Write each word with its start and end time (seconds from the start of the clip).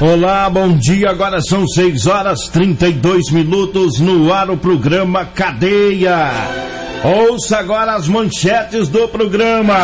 Olá, 0.00 0.50
bom 0.50 0.76
dia. 0.76 1.10
Agora 1.10 1.40
são 1.40 1.66
6 1.66 2.06
horas 2.06 2.48
32 2.48 3.30
minutos 3.30 4.00
no 4.00 4.32
ar 4.32 4.50
o 4.50 4.56
programa 4.56 5.24
Cadeia. 5.24 6.30
Ouça 7.04 7.58
agora 7.58 7.94
as 7.94 8.08
manchetes 8.08 8.88
do 8.88 9.06
programa. 9.08 9.78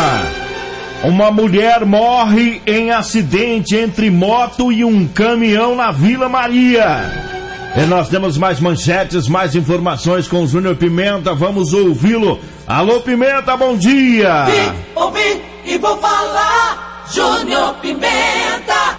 Uma 1.04 1.30
mulher 1.30 1.84
morre 1.84 2.60
em 2.66 2.90
acidente 2.90 3.76
entre 3.76 4.10
moto 4.10 4.72
e 4.72 4.84
um 4.84 5.06
caminhão 5.06 5.76
na 5.76 5.92
Vila 5.92 6.28
Maria. 6.28 7.28
E 7.76 7.86
nós 7.86 8.08
temos 8.08 8.36
mais 8.36 8.58
manchetes, 8.58 9.28
mais 9.28 9.54
informações 9.54 10.26
com 10.26 10.42
o 10.42 10.46
Júnior 10.48 10.74
Pimenta. 10.74 11.34
Vamos 11.34 11.72
ouvi-lo. 11.72 12.40
Alô, 12.66 13.00
Pimenta, 13.00 13.56
bom 13.56 13.76
dia. 13.76 14.46
Vim, 14.46 14.72
ouvi 14.96 15.40
e 15.64 15.78
vou 15.78 15.96
falar. 15.98 17.04
Júnior 17.12 17.74
Pimenta. 17.74 18.98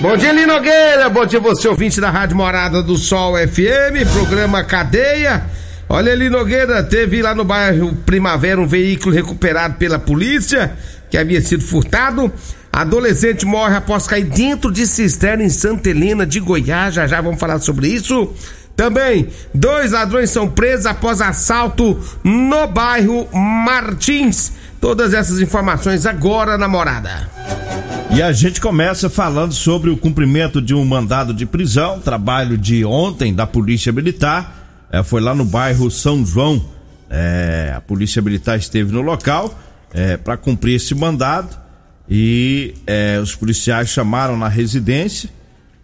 Bom 0.00 0.16
dia, 0.16 0.32
Lino 0.32 0.54
Nogueira. 0.54 1.10
Bom 1.10 1.26
dia, 1.26 1.38
você 1.38 1.68
ouvinte 1.68 2.00
da 2.00 2.08
Rádio 2.08 2.34
Morada 2.34 2.82
do 2.82 2.96
Sol 2.96 3.34
FM, 3.36 4.10
programa 4.10 4.64
Cadeia. 4.64 5.44
Olha, 5.86 6.14
Lino 6.14 6.38
Nogueira, 6.38 6.82
teve 6.82 7.20
lá 7.20 7.34
no 7.34 7.44
bairro 7.44 7.94
Primavera 8.06 8.58
um 8.58 8.66
veículo 8.66 9.14
recuperado 9.14 9.74
pela 9.74 9.98
polícia, 9.98 10.72
que 11.10 11.18
havia 11.18 11.42
sido 11.42 11.62
furtado. 11.62 12.32
Adolescente 12.72 13.44
morre 13.44 13.76
após 13.76 14.06
cair 14.06 14.24
dentro 14.24 14.72
de 14.72 14.86
cisterna 14.86 15.44
em 15.44 15.50
Santa 15.50 15.90
Helena 15.90 16.24
de 16.24 16.40
Goiás. 16.40 16.94
Já 16.94 17.06
já 17.06 17.20
vamos 17.20 17.38
falar 17.38 17.58
sobre 17.58 17.88
isso. 17.88 18.32
Também, 18.74 19.28
dois 19.52 19.92
ladrões 19.92 20.30
são 20.30 20.48
presos 20.48 20.86
após 20.86 21.20
assalto 21.20 22.00
no 22.24 22.66
bairro 22.68 23.28
Martins. 23.34 24.59
Todas 24.80 25.12
essas 25.12 25.40
informações 25.40 26.06
agora 26.06 26.56
na 26.56 26.66
morada. 26.66 27.28
E 28.12 28.22
a 28.22 28.32
gente 28.32 28.60
começa 28.60 29.10
falando 29.10 29.52
sobre 29.52 29.90
o 29.90 29.96
cumprimento 29.96 30.60
de 30.60 30.74
um 30.74 30.84
mandado 30.84 31.34
de 31.34 31.44
prisão, 31.44 32.00
trabalho 32.00 32.56
de 32.56 32.84
ontem 32.84 33.34
da 33.34 33.46
Polícia 33.46 33.92
Militar. 33.92 34.88
É, 34.90 35.02
foi 35.02 35.20
lá 35.20 35.34
no 35.34 35.44
bairro 35.44 35.90
São 35.90 36.24
João. 36.24 36.64
É, 37.10 37.74
a 37.76 37.80
Polícia 37.80 38.22
Militar 38.22 38.58
esteve 38.58 38.90
no 38.90 39.02
local 39.02 39.56
é, 39.92 40.16
para 40.16 40.36
cumprir 40.36 40.76
esse 40.76 40.94
mandado 40.94 41.56
e 42.08 42.74
é, 42.86 43.18
os 43.22 43.34
policiais 43.34 43.88
chamaram 43.88 44.36
na 44.36 44.48
residência 44.48 45.28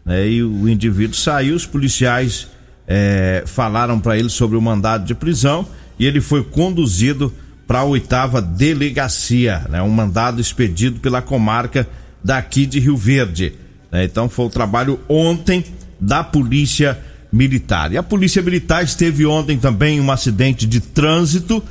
né, 0.05 0.27
e 0.29 0.43
o 0.43 0.69
indivíduo 0.69 1.15
saiu. 1.15 1.55
Os 1.55 1.67
policiais 1.67 2.49
é, 2.89 3.45
falaram 3.47 4.01
para 4.01 4.17
ele 4.17 4.31
sobre 4.31 4.57
o 4.57 4.63
mandado 4.63 5.05
de 5.05 5.15
prisão 5.15 5.67
e 5.99 6.07
ele 6.07 6.21
foi 6.21 6.43
conduzido 6.43 7.33
para 7.67 7.81
a 7.81 7.85
oitava 7.85 8.41
delegacia, 8.41 9.67
né, 9.69 9.83
um 9.83 9.91
mandado 9.91 10.41
expedido 10.41 11.01
pela 11.01 11.21
comarca 11.21 11.87
daqui 12.23 12.65
de 12.65 12.79
Rio 12.79 12.97
Verde. 12.97 13.55
Né? 13.91 14.05
Então 14.05 14.29
foi 14.29 14.47
o 14.47 14.51
trabalho 14.51 15.01
ontem 15.09 15.65
da 16.01 16.23
Polícia 16.23 16.99
Militar. 17.33 17.93
E 17.93 17.97
a 17.97 18.03
Polícia 18.03 18.41
Militar 18.41 18.85
esteve 18.85 19.27
ontem 19.27 19.59
também 19.59 19.99
em 19.99 20.01
um 20.01 20.11
acidente 20.11 20.67
de 20.67 20.81
trânsito. 20.81 21.63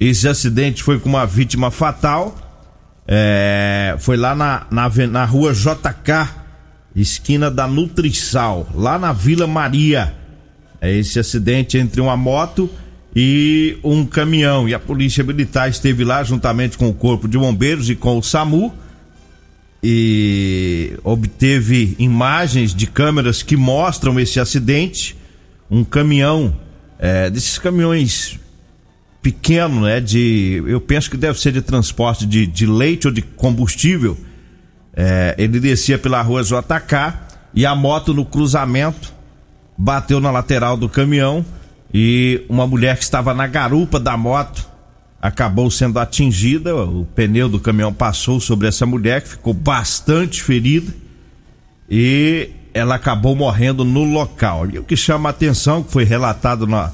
Esse 0.00 0.26
acidente 0.26 0.82
foi 0.82 0.98
com 0.98 1.08
uma 1.08 1.26
vítima 1.26 1.70
fatal. 1.70 2.36
É, 3.06 3.94
foi 3.98 4.16
lá 4.16 4.34
na, 4.34 4.66
na, 4.70 4.88
na 5.08 5.24
rua 5.24 5.52
JK, 5.52 6.28
esquina 6.94 7.50
da 7.50 7.66
Nutrisal, 7.66 8.68
lá 8.74 8.98
na 8.98 9.12
Vila 9.12 9.46
Maria. 9.46 10.14
É 10.80 10.90
esse 10.92 11.18
acidente 11.18 11.78
entre 11.78 12.00
uma 12.00 12.16
moto 12.16 12.70
e 13.14 13.78
um 13.82 14.04
caminhão. 14.04 14.68
E 14.68 14.74
a 14.74 14.78
Polícia 14.78 15.22
Militar 15.22 15.68
esteve 15.68 16.04
lá 16.04 16.22
juntamente 16.22 16.78
com 16.78 16.88
o 16.88 16.94
Corpo 16.94 17.28
de 17.28 17.38
Bombeiros 17.38 17.90
e 17.90 17.94
com 17.94 18.18
o 18.18 18.22
SAMU 18.22 18.74
e 19.82 20.96
obteve 21.02 21.96
imagens 21.98 22.74
de 22.74 22.86
câmeras 22.86 23.42
que 23.42 23.56
mostram 23.56 24.18
esse 24.20 24.38
acidente. 24.38 25.16
Um 25.70 25.82
caminhão, 25.82 26.56
é, 26.98 27.28
desses 27.28 27.58
caminhões 27.58 28.38
pequeno, 29.20 29.82
né? 29.82 30.00
De, 30.00 30.62
eu 30.66 30.80
penso 30.80 31.10
que 31.10 31.16
deve 31.16 31.40
ser 31.40 31.52
de 31.52 31.62
transporte 31.62 32.26
de, 32.26 32.46
de 32.46 32.66
leite 32.66 33.06
ou 33.06 33.12
de 33.12 33.22
combustível. 33.22 34.16
É, 34.94 35.34
ele 35.38 35.58
descia 35.58 35.98
pela 35.98 36.20
rua 36.22 36.42
JK 36.42 37.14
e 37.54 37.64
a 37.66 37.74
moto 37.74 38.12
no 38.12 38.24
cruzamento 38.24 39.12
bateu 39.76 40.20
na 40.20 40.30
lateral 40.30 40.76
do 40.76 40.88
caminhão 40.88 41.44
e 41.92 42.44
uma 42.48 42.66
mulher 42.66 42.96
que 42.96 43.04
estava 43.04 43.34
na 43.34 43.46
garupa 43.46 44.00
da 44.00 44.16
moto 44.16 44.66
acabou 45.20 45.70
sendo 45.70 45.98
atingida. 45.98 46.74
O 46.74 47.06
pneu 47.14 47.48
do 47.48 47.60
caminhão 47.60 47.92
passou 47.92 48.40
sobre 48.40 48.66
essa 48.66 48.86
mulher 48.86 49.22
que 49.22 49.30
ficou 49.30 49.52
bastante 49.52 50.42
ferida 50.42 50.92
e 51.88 52.50
ela 52.72 52.94
acabou 52.94 53.36
morrendo 53.36 53.84
no 53.84 54.04
local. 54.04 54.68
E 54.70 54.78
o 54.78 54.84
que 54.84 54.96
chama 54.96 55.28
a 55.28 55.30
atenção, 55.30 55.82
que 55.82 55.92
foi 55.92 56.04
relatado 56.04 56.66
na, 56.66 56.90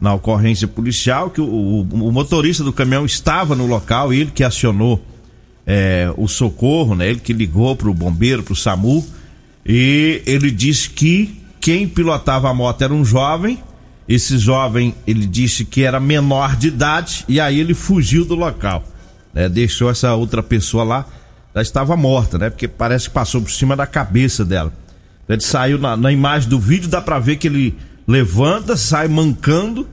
na 0.00 0.12
ocorrência 0.14 0.66
policial, 0.66 1.30
que 1.30 1.40
o, 1.40 1.44
o, 1.44 1.80
o 1.82 2.12
motorista 2.12 2.64
do 2.64 2.72
caminhão 2.72 3.06
estava 3.06 3.54
no 3.54 3.66
local, 3.66 4.12
ele 4.12 4.32
que 4.32 4.42
acionou 4.42 5.00
é, 5.64 6.12
o 6.16 6.26
socorro, 6.26 6.96
né? 6.96 7.08
Ele 7.08 7.20
que 7.20 7.32
ligou 7.32 7.76
para 7.76 7.88
o 7.88 7.94
bombeiro, 7.94 8.42
para 8.42 8.52
o 8.52 8.56
SAMU, 8.56 9.06
e 9.64 10.20
ele 10.26 10.50
disse 10.50 10.90
que 10.90 11.40
quem 11.60 11.86
pilotava 11.86 12.50
a 12.50 12.54
moto 12.54 12.82
era 12.82 12.92
um 12.92 13.04
jovem 13.04 13.62
esse 14.10 14.38
jovem, 14.38 14.92
ele 15.06 15.24
disse 15.24 15.64
que 15.64 15.84
era 15.84 16.00
menor 16.00 16.56
de 16.56 16.66
idade 16.66 17.24
e 17.28 17.38
aí 17.38 17.60
ele 17.60 17.74
fugiu 17.74 18.24
do 18.24 18.34
local. 18.34 18.82
Né? 19.32 19.48
Deixou 19.48 19.88
essa 19.88 20.12
outra 20.14 20.42
pessoa 20.42 20.82
lá, 20.82 21.06
ela 21.54 21.62
estava 21.62 21.96
morta, 21.96 22.36
né? 22.36 22.50
Porque 22.50 22.66
parece 22.66 23.06
que 23.06 23.14
passou 23.14 23.40
por 23.40 23.52
cima 23.52 23.76
da 23.76 23.86
cabeça 23.86 24.44
dela. 24.44 24.72
Ele 25.28 25.40
saiu 25.40 25.78
na, 25.78 25.96
na 25.96 26.10
imagem 26.10 26.48
do 26.48 26.58
vídeo, 26.58 26.88
dá 26.88 27.00
pra 27.00 27.20
ver 27.20 27.36
que 27.36 27.46
ele 27.46 27.78
levanta, 28.04 28.76
sai 28.76 29.06
mancando, 29.06 29.88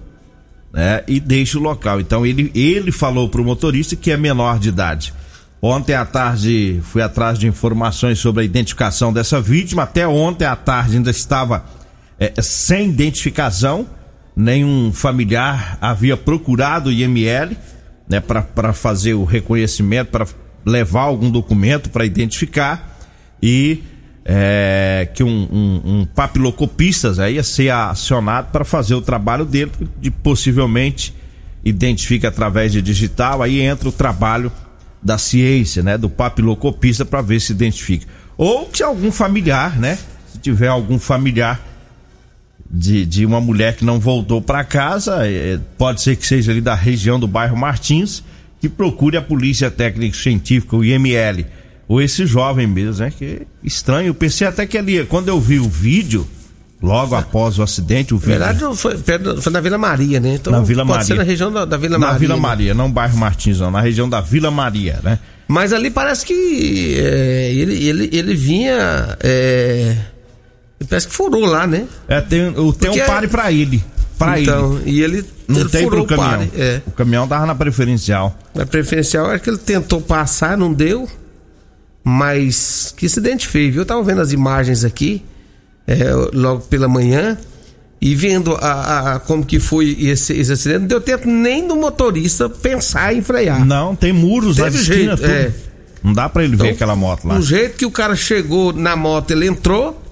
né? 0.73 1.03
E 1.07 1.19
deixa 1.19 1.59
o 1.59 1.61
local. 1.61 2.01
Então 2.01 2.25
ele, 2.25 2.49
ele 2.55 2.91
falou 2.91 3.29
pro 3.29 3.45
motorista 3.45 3.95
que 3.95 4.09
é 4.09 4.17
menor 4.17 4.57
de 4.57 4.69
idade. 4.69 5.13
Ontem 5.61 5.93
à 5.93 6.05
tarde 6.05 6.81
fui 6.85 7.03
atrás 7.03 7.37
de 7.37 7.45
informações 7.45 8.17
sobre 8.17 8.41
a 8.41 8.45
identificação 8.45 9.13
dessa 9.13 9.39
vítima. 9.39 9.83
Até 9.83 10.07
ontem 10.07 10.45
à 10.45 10.55
tarde 10.55 10.97
ainda 10.97 11.11
estava 11.11 11.65
é, 12.19 12.33
sem 12.41 12.89
identificação 12.89 13.85
nenhum 14.37 14.93
familiar 14.93 15.79
havia 15.81 16.15
procurado 16.15 16.91
o 16.91 16.93
IML 16.93 17.57
né, 18.07 18.19
para 18.19 18.71
fazer 18.71 19.15
o 19.15 19.23
reconhecimento, 19.23 20.11
para 20.11 20.27
levar 20.63 21.01
algum 21.01 21.31
documento 21.31 21.89
para 21.89 22.05
identificar 22.05 22.99
e 23.41 23.83
é, 24.23 25.09
que 25.13 25.23
um, 25.23 25.47
um, 25.51 25.81
um 25.85 26.05
papilocopista 26.05 27.29
ia 27.29 27.41
ser 27.41 27.69
acionado 27.71 28.51
para 28.51 28.63
fazer 28.63 28.93
o 28.93 29.01
trabalho 29.01 29.43
dele, 29.43 29.71
de 29.99 30.11
possivelmente 30.11 31.15
identifica 31.63 32.27
através 32.27 32.71
de 32.71 32.81
digital, 32.81 33.41
aí 33.41 33.61
entra 33.61 33.89
o 33.89 33.91
trabalho 33.91 34.51
da 35.01 35.17
ciência, 35.17 35.81
né, 35.81 35.97
do 35.97 36.09
papilocopista 36.09 37.03
para 37.05 37.21
ver 37.21 37.39
se 37.39 37.53
identifica. 37.53 38.05
Ou 38.37 38.69
se 38.71 38.83
algum 38.83 39.11
familiar, 39.11 39.79
né, 39.79 39.97
se 40.31 40.37
tiver 40.39 40.67
algum 40.67 40.99
familiar 40.99 41.59
de, 42.69 43.05
de 43.05 43.25
uma 43.25 43.39
mulher 43.39 43.75
que 43.75 43.85
não 43.85 43.99
voltou 43.99 44.41
para 44.41 44.63
casa, 44.63 45.25
é, 45.27 45.59
pode 45.77 46.01
ser 46.01 46.15
que 46.15 46.25
seja 46.25 46.51
ali 46.51 46.61
da 46.61 46.75
região 46.75 47.19
do 47.19 47.27
bairro 47.27 47.55
Martins, 47.55 48.23
que 48.59 48.67
procure 48.67 49.17
a 49.17 49.21
Polícia 49.21 49.71
Técnica 49.71 50.17
Científica, 50.17 50.75
o 50.75 50.83
IML, 50.83 51.45
ou 51.87 52.01
esse 52.01 52.25
jovem 52.25 52.67
mesmo, 52.67 53.03
né? 53.03 53.13
Que 53.17 53.43
estranho. 53.63 54.07
Eu 54.07 54.13
pensei 54.13 54.45
até 54.45 54.65
que 54.65 54.77
ali, 54.77 55.05
quando 55.05 55.29
eu 55.29 55.39
vi 55.39 55.59
o 55.59 55.69
vídeo, 55.69 56.27
logo 56.81 57.15
após 57.15 57.57
o 57.57 57.63
acidente, 57.63 58.13
o 58.13 58.17
vídeo. 58.17 58.39
Na 58.39 58.51
verdade, 58.51 58.77
foi, 58.77 58.97
foi 59.41 59.51
na 59.51 59.61
Vila 59.61 59.77
Maria, 59.77 60.19
né? 60.19 60.35
Então, 60.35 60.51
na 60.51 60.61
Vila 60.61 60.83
pode 60.83 60.89
Maria. 60.89 61.05
ser 61.05 61.15
na 61.15 61.23
região 61.23 61.51
da, 61.51 61.65
da 61.65 61.77
Vila 61.77 61.97
na 61.97 61.99
Maria. 61.99 62.13
Na 62.13 62.19
Vila 62.19 62.35
né? 62.35 62.41
Maria, 62.41 62.73
não 62.73 62.91
bairro 62.91 63.17
Martins, 63.17 63.59
não, 63.59 63.71
na 63.71 63.79
região 63.79 64.09
da 64.09 64.19
Vila 64.19 64.51
Maria, 64.51 64.99
né? 65.03 65.19
Mas 65.47 65.71
ali 65.71 65.89
parece 65.89 66.25
que 66.25 66.95
é, 66.99 67.53
ele, 67.53 67.87
ele, 67.87 68.09
ele 68.11 68.35
vinha. 68.35 69.17
É, 69.21 69.95
parece 70.85 71.07
que 71.07 71.13
furou 71.13 71.45
lá, 71.45 71.65
né? 71.65 71.85
É, 72.07 72.21
tem, 72.21 72.53
tem 72.79 72.89
um 72.91 73.05
pare 73.05 73.27
pra 73.27 73.51
ele. 73.51 73.83
Pra 74.17 74.39
então, 74.39 74.77
ele. 74.79 74.91
e 74.91 75.01
ele, 75.03 75.25
Não 75.47 75.59
ele 75.61 75.69
tem 75.69 75.83
furou 75.83 76.05
pro 76.05 76.15
o 76.15 76.17
caminhão. 76.19 76.47
pare. 76.47 76.51
É. 76.61 76.81
O 76.87 76.91
caminhão 76.91 77.27
tava 77.27 77.45
na 77.45 77.53
preferencial. 77.55 78.37
Na 78.55 78.65
preferencial 78.65 79.31
é 79.31 79.37
que 79.39 79.49
ele 79.49 79.57
tentou 79.59 80.01
passar, 80.01 80.57
não 80.57 80.73
deu. 80.73 81.07
Mas 82.03 82.93
que 82.95 83.05
acidente 83.05 83.47
feio, 83.47 83.71
viu? 83.73 83.81
Eu 83.81 83.85
tava 83.85 84.01
vendo 84.03 84.21
as 84.21 84.31
imagens 84.31 84.83
aqui, 84.85 85.23
é, 85.85 85.97
logo 86.33 86.61
pela 86.61 86.87
manhã, 86.87 87.37
e 87.99 88.15
vendo 88.15 88.55
a, 88.55 88.59
a- 88.71 89.15
a- 89.15 89.19
como 89.19 89.45
que 89.45 89.59
foi 89.59 89.95
esse, 89.99 90.33
esse 90.33 90.51
acidente. 90.53 90.79
Não 90.81 90.87
deu 90.87 91.01
tempo 91.01 91.27
nem 91.27 91.67
do 91.67 91.75
motorista 91.75 92.47
pensar 92.49 93.13
em 93.13 93.21
frear. 93.21 93.65
Não, 93.65 93.95
tem 93.95 94.13
muros 94.13 94.55
Teve 94.55 94.77
esquina, 94.77 95.17
jeito, 95.17 95.21
tudo. 95.21 95.29
é. 95.31 95.51
Não 96.03 96.13
dá 96.13 96.29
pra 96.29 96.43
ele 96.43 96.55
ver 96.55 96.63
Então, 96.65 96.75
aquela 96.75 96.95
moto 96.95 97.27
lá. 97.27 97.35
Do 97.35 97.41
jeito 97.41 97.75
que 97.75 97.85
o 97.85 97.91
cara 97.91 98.15
chegou 98.15 98.71
na 98.71 98.95
moto, 98.95 99.31
ele 99.31 99.47
entrou, 99.47 99.89
o 99.89 100.06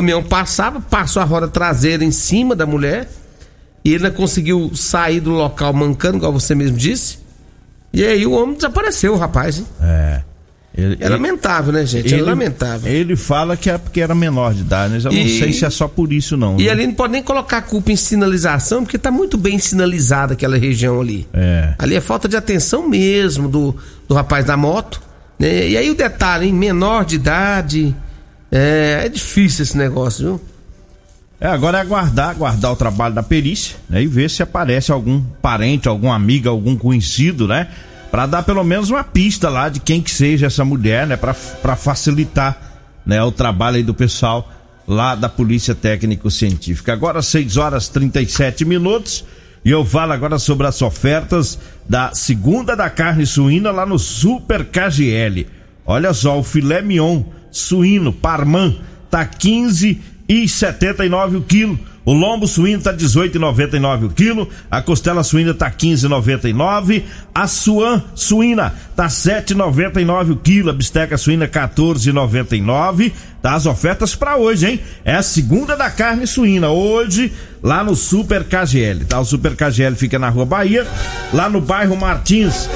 caminhão 0.00 0.22
passava, 0.22 0.80
passou 0.80 1.20
a 1.22 1.24
roda 1.24 1.48
traseira 1.48 2.04
em 2.04 2.10
cima 2.10 2.54
da 2.56 2.66
mulher, 2.66 3.08
e 3.84 3.94
ele 3.94 4.04
não 4.04 4.10
conseguiu 4.10 4.70
sair 4.74 5.20
do 5.20 5.30
local 5.30 5.72
mancando, 5.72 6.18
igual 6.18 6.32
você 6.32 6.54
mesmo 6.54 6.76
disse. 6.76 7.18
E 7.92 8.04
aí 8.04 8.26
o 8.26 8.32
homem 8.32 8.54
desapareceu, 8.54 9.14
o 9.14 9.16
rapaz. 9.16 9.58
Hein? 9.58 9.66
É. 9.80 10.22
Ele, 10.76 10.96
É 11.00 11.08
lamentável, 11.08 11.72
né, 11.72 11.84
gente? 11.84 12.14
é 12.14 12.22
lamentável. 12.22 12.92
Ele 12.92 13.16
fala 13.16 13.56
que 13.56 13.68
é 13.68 13.76
porque 13.78 14.00
era 14.00 14.14
menor 14.14 14.54
de 14.54 14.60
idade, 14.60 14.92
mas 14.94 15.04
eu 15.04 15.10
não 15.10 15.18
E- 15.18 15.38
sei 15.40 15.52
se 15.52 15.64
é 15.64 15.70
só 15.70 15.88
por 15.88 16.12
isso, 16.12 16.36
não. 16.36 16.54
E 16.56 16.64
viu? 16.64 16.70
ali 16.70 16.86
não 16.86 16.94
pode 16.94 17.12
nem 17.14 17.22
colocar 17.22 17.56
a 17.58 17.62
culpa 17.62 17.90
em 17.90 17.96
sinalização, 17.96 18.84
porque 18.84 18.96
tá 18.98 19.10
muito 19.10 19.36
bem 19.36 19.58
sinalizada 19.58 20.34
aquela 20.34 20.56
região 20.56 21.00
ali. 21.00 21.26
É. 21.32 21.74
Ali 21.78 21.96
é 21.96 22.00
falta 22.00 22.28
de 22.28 22.36
atenção 22.36 22.88
mesmo 22.88 23.48
do, 23.48 23.74
do 24.06 24.14
rapaz 24.14 24.44
da 24.44 24.56
moto. 24.56 25.00
Né? 25.38 25.68
E 25.70 25.76
aí 25.76 25.90
o 25.90 25.94
detalhe, 25.96 26.46
hein? 26.46 26.52
menor 26.52 27.04
de 27.04 27.16
idade. 27.16 27.96
É, 28.50 29.02
é 29.04 29.08
difícil 29.08 29.62
esse 29.62 29.76
negócio, 29.76 30.24
viu? 30.24 30.40
É, 31.40 31.46
agora 31.46 31.78
é 31.78 31.80
aguardar, 31.80 32.30
aguardar 32.30 32.72
o 32.72 32.76
trabalho 32.76 33.14
da 33.14 33.22
perícia, 33.22 33.76
né? 33.88 34.02
E 34.02 34.06
ver 34.06 34.28
se 34.28 34.42
aparece 34.42 34.90
algum 34.90 35.22
parente, 35.40 35.86
algum 35.86 36.10
amigo, 36.10 36.48
algum 36.48 36.76
conhecido, 36.76 37.46
né? 37.46 37.68
Pra 38.10 38.26
dar 38.26 38.42
pelo 38.42 38.64
menos 38.64 38.90
uma 38.90 39.04
pista 39.04 39.48
lá 39.48 39.68
de 39.68 39.78
quem 39.78 40.00
que 40.00 40.10
seja 40.10 40.46
essa 40.46 40.64
mulher, 40.64 41.06
né? 41.06 41.16
Pra, 41.16 41.34
pra 41.34 41.76
facilitar, 41.76 42.58
né? 43.06 43.22
O 43.22 43.30
trabalho 43.30 43.76
aí 43.76 43.82
do 43.84 43.94
pessoal 43.94 44.50
lá 44.86 45.14
da 45.14 45.28
Polícia 45.28 45.74
Técnico 45.74 46.30
Científica. 46.30 46.92
Agora 46.92 47.22
6 47.22 47.56
horas 47.56 47.88
37 47.88 48.64
minutos 48.64 49.24
e 49.64 49.70
eu 49.70 49.84
falo 49.84 50.12
agora 50.12 50.38
sobre 50.38 50.66
as 50.66 50.80
ofertas 50.82 51.58
da 51.88 52.14
segunda 52.14 52.74
da 52.74 52.88
carne 52.88 53.26
suína 53.26 53.70
lá 53.70 53.84
no 53.84 53.98
Super 53.98 54.64
KGL. 54.64 55.46
Olha 55.84 56.12
só, 56.12 56.38
o 56.38 56.42
filé 56.42 56.80
mignon 56.82 57.22
suíno 57.58 58.12
Parman 58.12 58.76
tá 59.10 59.24
15 59.24 60.00
e 60.28 60.48
79 60.48 61.38
o 61.38 61.42
quilo. 61.42 61.78
O 62.04 62.12
lombo 62.14 62.46
suíno 62.46 62.82
tá 62.82 62.94
18,99 62.94 64.06
o 64.06 64.08
quilo, 64.08 64.48
a 64.70 64.80
costela 64.80 65.22
suína 65.22 65.52
tá 65.52 65.70
15,99, 65.70 67.02
a 67.34 67.46
suan 67.46 68.02
suína 68.14 68.72
tá 68.96 69.08
7,99 69.08 70.32
o 70.32 70.36
quilo, 70.36 70.70
a 70.70 70.72
bisteca 70.72 71.18
suína 71.18 71.46
14,99. 71.46 73.12
Tá 73.42 73.54
as 73.54 73.66
ofertas 73.66 74.14
para 74.14 74.36
hoje, 74.36 74.66
hein? 74.66 74.80
É 75.04 75.16
a 75.16 75.22
segunda 75.22 75.76
da 75.76 75.90
carne 75.90 76.26
suína 76.26 76.70
hoje 76.70 77.30
lá 77.62 77.84
no 77.84 77.94
Super 77.94 78.42
KGL, 78.42 79.04
tá? 79.04 79.20
O 79.20 79.24
Super 79.26 79.54
KGL 79.54 79.94
fica 79.94 80.18
na 80.18 80.30
Rua 80.30 80.46
Bahia, 80.46 80.86
lá 81.30 81.50
no 81.50 81.60
bairro 81.60 81.94
Martins. 81.94 82.70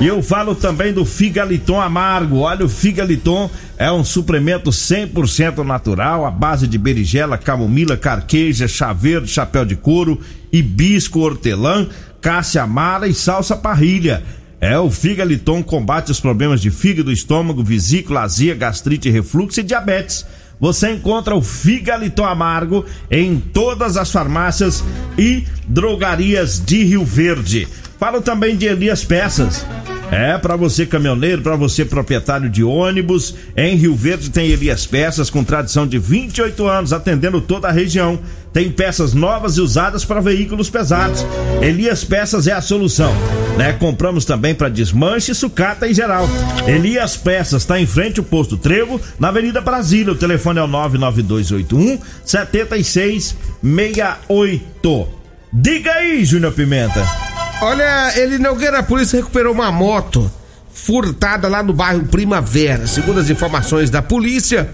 E 0.00 0.06
eu 0.06 0.22
falo 0.22 0.54
também 0.54 0.92
do 0.92 1.04
Figaliton 1.04 1.80
Amargo. 1.80 2.38
Olha, 2.38 2.64
o 2.64 2.68
Figaliton 2.68 3.48
é 3.78 3.90
um 3.90 4.04
suplemento 4.04 4.70
100% 4.70 5.64
natural, 5.64 6.26
à 6.26 6.30
base 6.30 6.66
de 6.66 6.76
berigela, 6.76 7.38
camomila, 7.38 7.96
carqueja, 7.96 8.66
chá 8.66 8.92
verde, 8.92 9.28
chapéu 9.28 9.64
de 9.64 9.76
couro, 9.76 10.20
hibisco, 10.52 11.20
hortelã, 11.20 11.88
cássia 12.20 12.62
amara 12.62 13.06
e 13.06 13.14
salsa 13.14 13.56
parrilha. 13.56 14.22
É, 14.60 14.78
o 14.78 14.90
Figaliton 14.90 15.62
combate 15.62 16.10
os 16.10 16.20
problemas 16.20 16.60
de 16.60 16.70
fígado, 16.70 17.12
estômago, 17.12 17.62
vesícula, 17.62 18.22
azia, 18.22 18.54
gastrite, 18.54 19.10
refluxo 19.10 19.60
e 19.60 19.62
diabetes. 19.62 20.26
Você 20.58 20.90
encontra 20.92 21.34
o 21.34 21.42
Figaliton 21.42 22.24
Amargo 22.24 22.84
em 23.10 23.38
todas 23.38 23.96
as 23.96 24.10
farmácias 24.10 24.82
e 25.18 25.44
drogarias 25.66 26.58
de 26.64 26.82
Rio 26.84 27.04
Verde. 27.04 27.68
Falo 27.98 28.20
também 28.20 28.56
de 28.56 28.66
Elias 28.66 29.04
Peças. 29.04 29.64
É, 30.10 30.36
para 30.38 30.54
você 30.54 30.86
caminhoneiro, 30.86 31.42
para 31.42 31.56
você 31.56 31.84
proprietário 31.84 32.48
de 32.48 32.62
ônibus, 32.62 33.34
em 33.56 33.74
Rio 33.74 33.96
Verde 33.96 34.30
tem 34.30 34.48
Elias 34.48 34.86
Peças 34.86 35.28
com 35.28 35.42
tradição 35.42 35.84
de 35.86 35.98
28 35.98 36.68
anos, 36.68 36.92
atendendo 36.92 37.40
toda 37.40 37.68
a 37.68 37.72
região. 37.72 38.20
Tem 38.52 38.70
peças 38.70 39.14
novas 39.14 39.56
e 39.56 39.60
usadas 39.60 40.04
para 40.04 40.20
veículos 40.20 40.70
pesados. 40.70 41.26
Elias 41.60 42.04
Peças 42.04 42.46
é 42.46 42.52
a 42.52 42.60
solução, 42.60 43.12
né? 43.58 43.72
Compramos 43.72 44.24
também 44.24 44.54
para 44.54 44.68
desmanche, 44.68 45.34
sucata 45.34 45.88
em 45.88 45.94
geral. 45.94 46.28
Elias 46.64 47.16
Peças 47.16 47.62
está 47.62 47.80
em 47.80 47.86
frente 47.86 48.20
ao 48.20 48.24
posto 48.24 48.56
Trevo, 48.56 49.00
na 49.18 49.26
Avenida 49.28 49.60
Brasília. 49.60 50.12
O 50.12 50.16
telefone 50.16 50.60
é 50.60 50.62
o 50.62 50.68
99281 50.68 51.98
7668. 52.24 55.08
Diga 55.52 55.92
aí, 55.92 56.24
Júnior 56.24 56.52
Pimenta. 56.52 57.33
Olha, 57.64 58.12
ele 58.20 58.36
Nogueira, 58.36 58.80
a 58.80 58.82
polícia 58.82 59.16
recuperou 59.16 59.50
uma 59.50 59.72
moto 59.72 60.30
furtada 60.70 61.48
lá 61.48 61.62
no 61.62 61.72
bairro 61.72 62.04
Primavera. 62.04 62.86
Segundo 62.86 63.20
as 63.20 63.30
informações 63.30 63.88
da 63.88 64.02
polícia, 64.02 64.68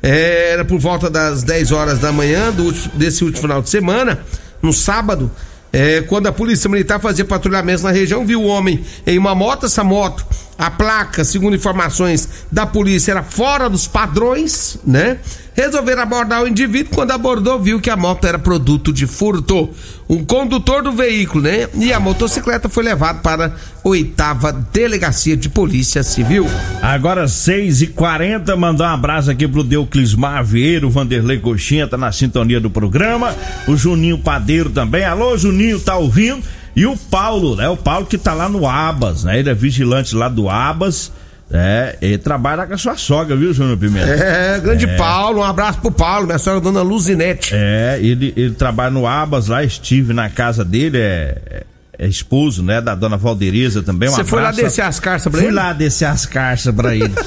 eh, 0.00 0.52
era 0.52 0.64
por 0.64 0.78
volta 0.78 1.10
das 1.10 1.42
10 1.42 1.72
horas 1.72 1.98
da 1.98 2.12
manhã 2.12 2.52
do, 2.52 2.70
desse 2.96 3.24
último 3.24 3.42
final 3.42 3.60
de 3.60 3.68
semana, 3.68 4.20
no 4.62 4.72
sábado, 4.72 5.28
eh, 5.72 6.02
quando 6.02 6.28
a 6.28 6.32
polícia 6.32 6.70
militar 6.70 7.00
fazia 7.00 7.24
patrulhamento 7.24 7.82
na 7.82 7.90
região, 7.90 8.24
viu 8.24 8.42
o 8.42 8.46
homem 8.46 8.84
em 9.04 9.18
uma 9.18 9.34
moto. 9.34 9.66
Essa 9.66 9.82
moto, 9.82 10.24
a 10.56 10.70
placa, 10.70 11.24
segundo 11.24 11.56
informações 11.56 12.28
da 12.52 12.64
polícia, 12.64 13.10
era 13.10 13.24
fora 13.24 13.68
dos 13.68 13.88
padrões, 13.88 14.78
né? 14.86 15.18
Resolveram 15.56 16.02
abordar 16.02 16.42
o 16.42 16.46
indivíduo. 16.46 16.94
Quando 16.94 17.12
abordou, 17.12 17.58
viu 17.58 17.80
que 17.80 17.88
a 17.88 17.96
moto 17.96 18.26
era 18.26 18.38
produto 18.38 18.92
de 18.92 19.06
furto. 19.06 19.70
Um 20.08 20.24
condutor 20.24 20.82
do 20.82 20.92
veículo, 20.92 21.44
né? 21.44 21.66
E 21.74 21.92
a 21.92 21.98
motocicleta 21.98 22.68
foi 22.68 22.84
levada 22.84 23.20
para 23.20 23.54
oitava 23.82 24.52
delegacia 24.52 25.36
de 25.36 25.48
polícia 25.48 26.02
civil. 26.02 26.46
Agora 26.82 27.26
6 27.26 27.82
e 27.82 27.86
40 27.86 28.54
mandar 28.56 28.90
um 28.90 28.94
abraço 28.94 29.30
aqui 29.30 29.48
pro 29.48 29.64
Deuclismar 29.64 30.44
Vieira, 30.44 30.86
o 30.86 30.90
Vanderlei 30.90 31.38
Coxinha 31.38 31.86
tá 31.86 31.96
na 31.96 32.12
sintonia 32.12 32.60
do 32.60 32.68
programa, 32.68 33.34
o 33.66 33.76
Juninho 33.76 34.18
Padeiro 34.18 34.70
também, 34.70 35.04
alô 35.04 35.36
Juninho, 35.38 35.80
tá 35.80 35.96
ouvindo? 35.96 36.42
E 36.74 36.84
o 36.84 36.94
Paulo, 36.96 37.56
né? 37.56 37.68
O 37.68 37.76
Paulo 37.76 38.04
que 38.04 38.18
tá 38.18 38.34
lá 38.34 38.48
no 38.48 38.68
Abas, 38.68 39.24
né? 39.24 39.38
Ele 39.38 39.48
é 39.48 39.54
vigilante 39.54 40.14
lá 40.14 40.28
do 40.28 40.50
Abas, 40.50 41.10
é, 41.52 41.96
ele 42.02 42.18
trabalha 42.18 42.66
com 42.66 42.74
a 42.74 42.78
sua 42.78 42.96
sogra, 42.96 43.36
viu, 43.36 43.52
Júnior 43.54 43.76
Pimenta? 43.78 44.06
É, 44.10 44.58
grande 44.58 44.86
Paulo, 44.96 45.40
um 45.40 45.44
abraço 45.44 45.78
pro 45.80 45.90
Paulo, 45.92 46.26
minha 46.26 46.38
sogra 46.38 46.60
dona 46.60 46.82
Luzinete. 46.82 47.50
É, 47.54 47.98
ele, 48.02 48.32
ele 48.36 48.54
trabalha 48.54 48.90
no 48.90 49.06
Abas 49.06 49.46
lá, 49.46 49.62
estive 49.62 50.12
na 50.12 50.28
casa 50.28 50.64
dele, 50.64 50.98
é, 50.98 51.38
é, 51.50 51.62
é 52.00 52.06
esposo, 52.08 52.62
né, 52.64 52.80
da 52.80 52.94
dona 52.96 53.16
Valdereza 53.16 53.80
também. 53.82 54.08
Um 54.08 54.12
Você 54.12 54.24
foi 54.24 54.42
lá 54.42 54.50
descer 54.50 54.82
as 54.82 54.98
carças 54.98 55.30
pra 55.30 55.38
Fui 55.40 55.48
ele? 55.48 55.56
lá 55.56 55.72
descer 55.72 56.06
as 56.06 56.26
carças 56.26 56.74
pra 56.74 56.94
ele. 56.96 57.12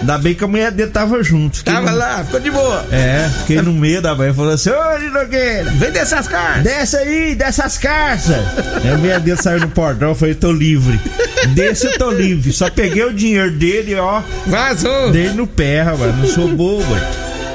Ainda 0.00 0.18
bem 0.18 0.34
que 0.34 0.42
a 0.42 0.48
mulher 0.48 0.72
dele 0.72 0.90
tava 0.90 1.22
junto. 1.22 1.58
fiquei 1.58 1.72
Tava 1.72 1.92
no- 1.92 1.96
lá, 1.96 2.24
ficou 2.24 2.40
de 2.40 2.50
boa. 2.50 2.84
É, 2.90 3.30
fiquei 3.38 3.62
no 3.62 3.72
meio 3.72 4.02
da 4.02 4.12
e 4.14 4.34
falou 4.34 4.52
assim: 4.52 4.70
Ô, 4.70 5.10
Nogueira, 5.12 5.70
Vem 5.70 5.92
descer 5.92 6.18
as 6.18 6.26
carças. 6.26 6.64
desce 6.64 6.96
aí, 6.96 7.34
desce 7.36 7.62
as 7.62 7.78
carças. 7.78 8.36
Aí 8.82 8.90
a 8.90 8.98
mulher 8.98 9.20
dele 9.20 9.40
saiu 9.40 9.60
no 9.60 9.68
portão, 9.68 10.08
eu 10.08 10.14
falei: 10.16 10.34
tô 10.34 10.50
livre. 10.50 10.98
Desce, 11.48 11.86
eu 11.86 11.98
tô 11.98 12.10
livre. 12.10 12.52
Só 12.52 12.70
peguei 12.70 13.04
o 13.04 13.12
dinheiro 13.12 13.50
dele, 13.50 13.94
ó, 13.96 14.22
Vazou. 14.46 15.10
dei 15.10 15.28
no 15.30 15.46
pé, 15.46 15.82
rapaz. 15.82 16.16
Não 16.16 16.26
sou 16.26 16.48
bobo. 16.48 16.84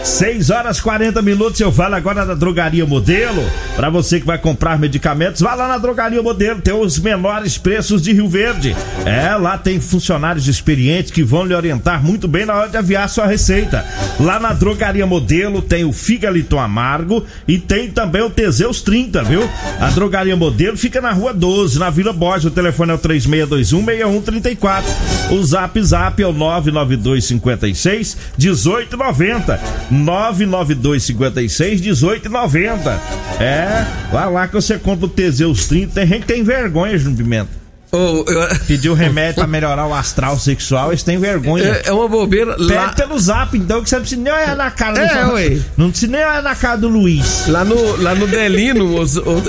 6 0.04 0.50
horas 0.50 0.80
40 0.80 1.22
minutos. 1.22 1.60
Eu 1.60 1.72
falo 1.72 1.96
agora 1.96 2.26
da 2.26 2.34
Drogaria 2.34 2.86
Modelo. 2.86 3.44
Para 3.76 3.90
você 3.90 4.20
que 4.20 4.26
vai 4.26 4.38
comprar 4.38 4.80
medicamentos, 4.80 5.42
vá 5.42 5.54
lá 5.54 5.68
na 5.68 5.78
Drogaria 5.78 6.22
Modelo. 6.22 6.62
Tem 6.62 6.74
os 6.74 6.98
menores 7.00 7.58
preços 7.58 8.02
de 8.02 8.14
Rio 8.14 8.28
Verde. 8.28 8.76
É, 9.06 9.36
lá 9.36 9.58
tem 9.58 9.80
funcionários 9.80 10.48
experientes 10.48 11.12
que 11.12 11.24
vão 11.24 11.46
lhe 11.46 11.54
orientar 11.54 12.04
muito 12.04 12.28
bem 12.28 12.46
na 12.46 12.56
hora 12.56 12.70
de 12.70 12.78
aviar 12.78 13.08
sua 13.10 13.28
receita. 13.28 13.86
Lá 14.20 14.40
na 14.40 14.54
Drogaria 14.54 15.06
Modelo 15.06 15.62
tem 15.62 15.84
o 15.84 15.94
Figaliton 15.94 16.60
Amargo 16.60 17.26
e 17.48 17.58
tem 17.58 17.92
também 17.92 18.22
o 18.22 18.30
Teseus 18.30 18.82
30, 18.82 19.24
viu? 19.24 19.48
A 19.80 19.90
Drogaria 19.90 20.36
Modelo 20.36 20.78
fica 20.78 21.02
na 21.02 21.12
Rua 21.12 21.34
12, 21.34 21.78
na 21.80 21.90
Vila 21.90 22.14
Borges. 22.14 22.46
O 22.46 22.52
telefone 22.52 22.92
é 22.92 22.96
o 22.96 23.00
3621-6134. 23.00 24.84
O 25.32 25.44
Zap 25.44 25.82
Zap 25.82 26.22
é 26.22 26.28
o 26.28 26.34
99256 26.34 28.18
1890. 28.38 29.60
99256 29.90 31.82
1890. 31.82 33.02
É, 33.40 33.86
vai 34.12 34.32
lá 34.32 34.48
que 34.48 34.54
você 34.54 34.78
compra 34.78 35.06
o 35.06 35.10
Teseus 35.10 35.68
30. 35.68 35.94
Tem 35.94 36.08
gente 36.08 36.22
que 36.22 36.28
tem 36.34 36.44
vergonha, 36.44 36.98
Júnior 36.98 37.18
Pimenta. 37.18 37.68
Oh, 37.90 38.26
eu... 38.28 38.60
Pediu 38.68 38.94
remédio 38.94 39.36
pra 39.36 39.48
melhorar 39.48 39.88
o 39.88 39.94
astral 39.94 40.38
sexual, 40.38 40.90
eles 40.90 41.04
têm 41.04 41.18
vergonha. 41.18 41.64
É, 41.64 41.84
é 41.86 41.94
uma 41.94 42.08
bobeira. 42.08 42.54
Pede 42.58 42.74
Lá, 42.74 42.90
pelo 42.90 43.18
zap, 43.18 43.58
então, 43.58 43.82
que 43.82 43.90
você 43.90 43.96
não 43.96 44.02
precisa 44.02 44.22
nem 44.22 44.34
olhar 44.34 44.56
na 44.58 44.70
cara 44.72 45.00
É, 45.00 45.24
do 45.26 45.32
ué. 45.34 45.60
Não 45.78 45.90
precisa 45.90 46.12
nem 46.12 46.22
olhar 46.22 46.44
na 46.44 46.54
cara 46.54 46.76
do 46.76 46.90
Luiz. 46.90 47.48
lá 47.48 47.64
no, 47.64 47.96
lá 48.02 48.14
no 48.14 48.28
Delino, 48.28 48.98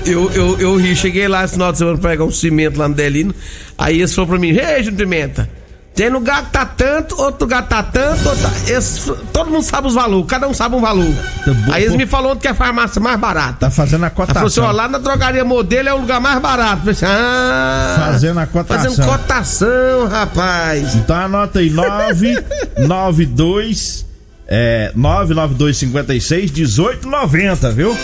eu, 0.07 0.31
eu, 0.33 0.61
eu 0.61 0.77
ri, 0.77 0.95
cheguei 0.95 1.27
lá 1.27 1.45
esse 1.45 1.55
final 1.55 1.73
de 1.73 1.79
semana 1.79 1.99
pra 1.99 2.11
pegar 2.11 2.25
um 2.25 2.31
cimento 2.31 2.79
lá 2.79 2.89
no 2.89 2.95
Delino. 2.95 3.35
Aí 3.77 3.99
eles 3.99 4.15
falaram 4.15 4.31
pra 4.31 4.39
mim, 4.41 4.51
ei, 4.51 4.85
Júnior 4.85 4.99
Pimenta, 4.99 5.51
tem 5.99 6.09
lugar 6.11 6.45
que 6.45 6.51
tá 6.53 6.65
tanto, 6.65 7.21
outro 7.21 7.41
lugar 7.45 7.67
tá 7.67 7.83
tanto, 7.83 8.29
outro 8.29 8.45
tá... 8.45 8.51
Esse- 8.73 9.13
todo 9.33 9.51
mundo 9.51 9.65
sabe 9.65 9.89
os 9.89 9.95
valores, 9.95 10.27
cada 10.29 10.47
um 10.47 10.55
sabe 10.55 10.77
um 10.77 10.81
valor. 10.81 11.13
Tá 11.45 11.53
bom, 11.53 11.73
Aí 11.73 11.83
eles 11.83 11.91
pô. 11.93 11.99
me 11.99 12.07
falaram 12.07 12.31
onde 12.31 12.41
que 12.41 12.47
é 12.47 12.53
a 12.53 12.55
farmácia 12.55 13.01
mais 13.01 13.19
barata. 13.19 13.57
Tá 13.59 13.69
fazendo 13.71 14.05
a 14.05 14.07
Ela 14.07 14.15
falou 14.15 14.27
cotação. 14.29 14.47
assim, 14.47 14.61
ó, 14.61 14.71
lá 14.71 14.87
na 14.89 14.99
drogaria 14.99 15.45
modelo 15.45 15.89
é 15.89 15.95
o 15.95 15.99
lugar 15.99 16.21
mais 16.21 16.39
barato. 16.41 16.89
Eu 16.89 16.93
falei 16.93 16.93
assim, 16.93 17.07
ah, 17.07 17.97
Fazendo 18.13 18.39
a 18.39 18.47
cotação. 18.47 18.91
Fazendo 18.95 19.07
cotação, 19.07 20.07
rapaz. 20.09 20.95
Então 20.95 21.17
anota 21.17 21.59
aí, 21.59 21.69
992 21.71 24.07
é, 24.47 24.93
99256 24.95 26.53
1890, 26.53 27.73
viu? 27.73 27.97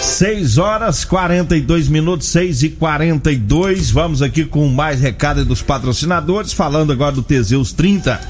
6 0.00 0.58
horas 0.58 1.04
42 1.04 1.88
minutos, 1.88 2.28
6 2.28 2.62
e 2.62 2.68
42 2.70 3.90
Vamos 3.90 4.22
aqui 4.22 4.44
com 4.44 4.66
mais 4.68 5.00
recado 5.00 5.44
dos 5.44 5.62
patrocinadores, 5.62 6.52
falando 6.52 6.92
agora 6.92 7.12
do 7.12 7.22
Teseus 7.22 7.72
30. 7.72 8.20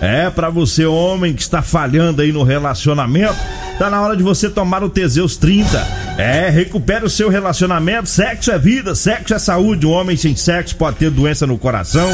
É, 0.00 0.30
pra 0.30 0.50
você, 0.50 0.84
homem 0.84 1.32
que 1.32 1.42
está 1.42 1.62
falhando 1.62 2.22
aí 2.22 2.32
no 2.32 2.42
relacionamento, 2.42 3.36
tá 3.78 3.90
na 3.90 4.00
hora 4.00 4.16
de 4.16 4.22
você 4.22 4.48
tomar 4.48 4.82
o 4.82 4.90
Teseus 4.90 5.36
30. 5.36 6.02
É, 6.18 6.50
recupere 6.50 7.04
o 7.04 7.10
seu 7.10 7.28
relacionamento. 7.28 8.08
Sexo 8.08 8.50
é 8.50 8.58
vida, 8.58 8.94
sexo 8.94 9.34
é 9.34 9.38
saúde. 9.38 9.86
Um 9.86 9.90
homem 9.90 10.16
sem 10.16 10.36
sexo 10.36 10.76
pode 10.76 10.96
ter 10.96 11.10
doença 11.10 11.46
no 11.46 11.58
coração, 11.58 12.10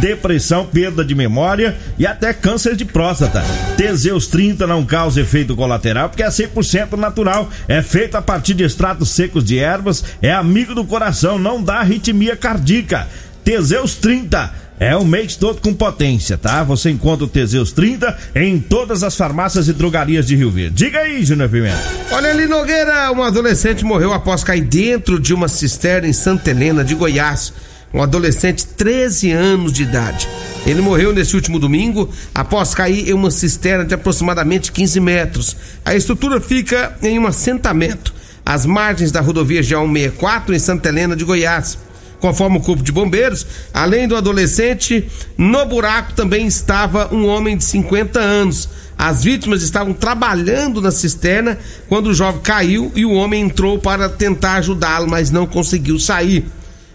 depressão, 0.00 0.66
perda 0.66 1.04
de 1.04 1.14
memória 1.14 1.76
e 1.98 2.06
até 2.06 2.32
câncer 2.32 2.74
de 2.74 2.84
próstata. 2.84 3.42
Teseus 3.76 4.26
30 4.26 4.66
não 4.66 4.84
causa 4.84 5.20
efeito 5.20 5.54
colateral 5.54 6.08
porque 6.08 6.22
é 6.22 6.28
100% 6.28 6.96
natural. 6.96 7.48
É 7.68 7.82
feito 7.82 8.16
a 8.16 8.22
partir 8.22 8.54
de 8.54 8.64
extratos 8.64 9.10
secos 9.10 9.44
de 9.44 9.58
ervas, 9.58 10.04
é 10.20 10.32
amigo 10.32 10.74
do 10.74 10.84
coração, 10.84 11.38
não 11.38 11.62
dá 11.62 11.76
arritmia 11.76 12.36
cardíaca. 12.36 13.06
Teseus 13.44 13.94
30 13.96 14.62
é 14.82 14.96
o 14.96 15.04
mês 15.04 15.36
todo 15.36 15.60
com 15.60 15.72
potência, 15.72 16.36
tá? 16.36 16.64
Você 16.64 16.90
encontra 16.90 17.24
o 17.24 17.28
Teseus 17.28 17.70
30 17.70 18.18
em 18.34 18.58
todas 18.58 19.04
as 19.04 19.14
farmácias 19.14 19.68
e 19.68 19.72
drogarias 19.72 20.26
de 20.26 20.34
Rio 20.34 20.50
Verde. 20.50 20.74
Diga 20.74 20.98
aí, 20.98 21.24
Júnior 21.24 21.48
Pimenta. 21.48 21.78
Olha 22.10 22.30
ali, 22.30 22.46
Nogueira, 22.46 23.12
um 23.12 23.22
adolescente 23.22 23.84
morreu 23.84 24.12
após 24.12 24.42
cair 24.42 24.62
dentro 24.62 25.20
de 25.20 25.32
uma 25.32 25.46
cisterna 25.46 26.08
em 26.08 26.12
Santa 26.12 26.50
Helena 26.50 26.82
de 26.82 26.96
Goiás. 26.96 27.52
Um 27.94 28.02
adolescente, 28.02 28.66
13 28.66 29.30
anos 29.30 29.72
de 29.72 29.84
idade. 29.84 30.28
Ele 30.66 30.80
morreu 30.80 31.12
nesse 31.12 31.36
último 31.36 31.60
domingo 31.60 32.10
após 32.34 32.74
cair 32.74 33.08
em 33.08 33.12
uma 33.12 33.30
cisterna 33.30 33.84
de 33.84 33.94
aproximadamente 33.94 34.72
15 34.72 34.98
metros. 34.98 35.56
A 35.84 35.94
estrutura 35.94 36.40
fica 36.40 36.96
em 37.00 37.20
um 37.20 37.26
assentamento, 37.28 38.12
às 38.44 38.66
margens 38.66 39.12
da 39.12 39.20
rodovia 39.20 39.60
G164 39.60 40.54
em 40.54 40.58
Santa 40.58 40.88
Helena 40.88 41.14
de 41.14 41.24
Goiás. 41.24 41.78
Conforme 42.22 42.58
o 42.58 42.60
Corpo 42.60 42.84
de 42.84 42.92
Bombeiros, 42.92 43.44
além 43.74 44.06
do 44.06 44.14
adolescente, 44.14 45.08
no 45.36 45.66
buraco 45.66 46.12
também 46.12 46.46
estava 46.46 47.12
um 47.12 47.26
homem 47.26 47.56
de 47.56 47.64
50 47.64 48.20
anos. 48.20 48.68
As 48.96 49.24
vítimas 49.24 49.64
estavam 49.64 49.92
trabalhando 49.92 50.80
na 50.80 50.92
cisterna 50.92 51.58
quando 51.88 52.06
o 52.06 52.14
jovem 52.14 52.40
caiu 52.40 52.92
e 52.94 53.04
o 53.04 53.10
homem 53.10 53.42
entrou 53.42 53.76
para 53.76 54.08
tentar 54.08 54.54
ajudá-lo, 54.58 55.10
mas 55.10 55.32
não 55.32 55.48
conseguiu 55.48 55.98
sair. 55.98 56.46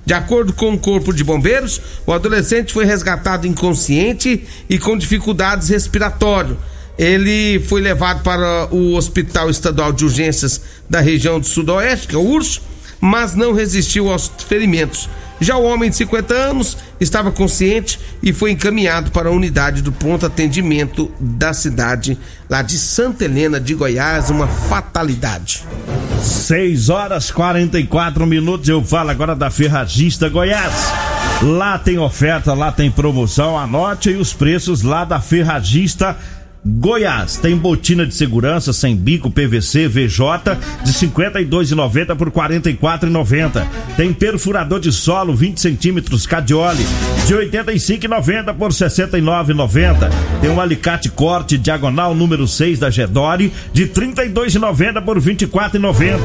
De 0.05 0.13
acordo 0.13 0.53
com 0.53 0.73
o 0.73 0.79
Corpo 0.79 1.11
de 1.11 1.25
Bombeiros, 1.25 1.81
o 2.05 2.13
adolescente 2.13 2.71
foi 2.71 2.85
resgatado 2.85 3.45
inconsciente 3.45 4.45
e 4.69 4.79
com 4.79 4.97
dificuldades 4.97 5.67
respiratórias. 5.67 6.55
Ele 6.97 7.59
foi 7.59 7.81
levado 7.81 8.23
para 8.23 8.73
o 8.73 8.95
Hospital 8.95 9.49
Estadual 9.49 9.91
de 9.91 10.05
Urgências 10.05 10.61
da 10.89 11.01
região 11.01 11.37
do 11.37 11.45
Sudoeste, 11.45 12.07
que 12.07 12.15
é 12.15 12.17
o 12.17 12.25
URSO, 12.25 12.61
mas 12.99 13.35
não 13.35 13.53
resistiu 13.53 14.11
aos 14.11 14.31
ferimentos. 14.47 15.09
Já 15.39 15.55
o 15.55 15.63
homem 15.63 15.89
de 15.89 15.95
50 15.97 16.33
anos 16.33 16.77
estava 16.99 17.31
consciente 17.31 17.99
e 18.23 18.33
foi 18.33 18.51
encaminhado 18.51 19.11
para 19.11 19.29
a 19.29 19.31
unidade 19.31 19.83
do 19.83 19.91
pronto 19.91 20.25
atendimento 20.25 21.11
da 21.19 21.53
cidade, 21.53 22.17
lá 22.49 22.63
de 22.63 22.77
Santa 22.77 23.25
Helena 23.25 23.59
de 23.59 23.75
Goiás, 23.75 24.31
uma 24.31 24.47
fatalidade. 24.47 25.63
6 26.21 26.89
horas 26.89 27.29
44 27.29 28.25
minutos. 28.25 28.67
Eu 28.67 28.83
falo 28.83 29.11
agora 29.11 29.35
da 29.35 29.51
Ferragista 29.51 30.27
Goiás. 30.27 30.73
Lá 31.43 31.77
tem 31.77 31.99
oferta, 31.99 32.55
lá 32.55 32.71
tem 32.71 32.89
promoção. 32.89 33.57
Anote 33.57 34.09
aí 34.09 34.15
os 34.15 34.33
preços 34.33 34.81
lá 34.81 35.05
da 35.05 35.21
Ferragista 35.21 36.07
Goiás. 36.07 36.36
Tem 37.41 37.55
botina 37.55 38.05
de 38.05 38.13
segurança 38.13 38.73
sem 38.73 38.95
bico 38.95 39.31
PVC 39.31 39.87
VJ 39.87 40.57
de 40.83 40.91
52,90 40.91 42.15
por 42.15 42.29
44,90. 42.29 43.65
Tem 43.95 44.11
perfurador 44.11 44.79
de 44.79 44.91
solo 44.91 45.35
20 45.35 45.61
centímetros 45.61 46.25
Cadioli 46.25 46.85
de 47.25 47.33
85,90 47.33 48.53
por 48.53 48.71
69,90. 48.71 50.09
Tem 50.41 50.49
um 50.49 50.59
alicate 50.59 51.09
corte 51.09 51.57
diagonal 51.57 52.13
número 52.13 52.47
6 52.47 52.79
da 52.79 52.89
Gedore 52.89 53.53
de 53.71 53.87
32,90 53.87 55.01
por 55.01 55.19
24,90. 55.19 56.17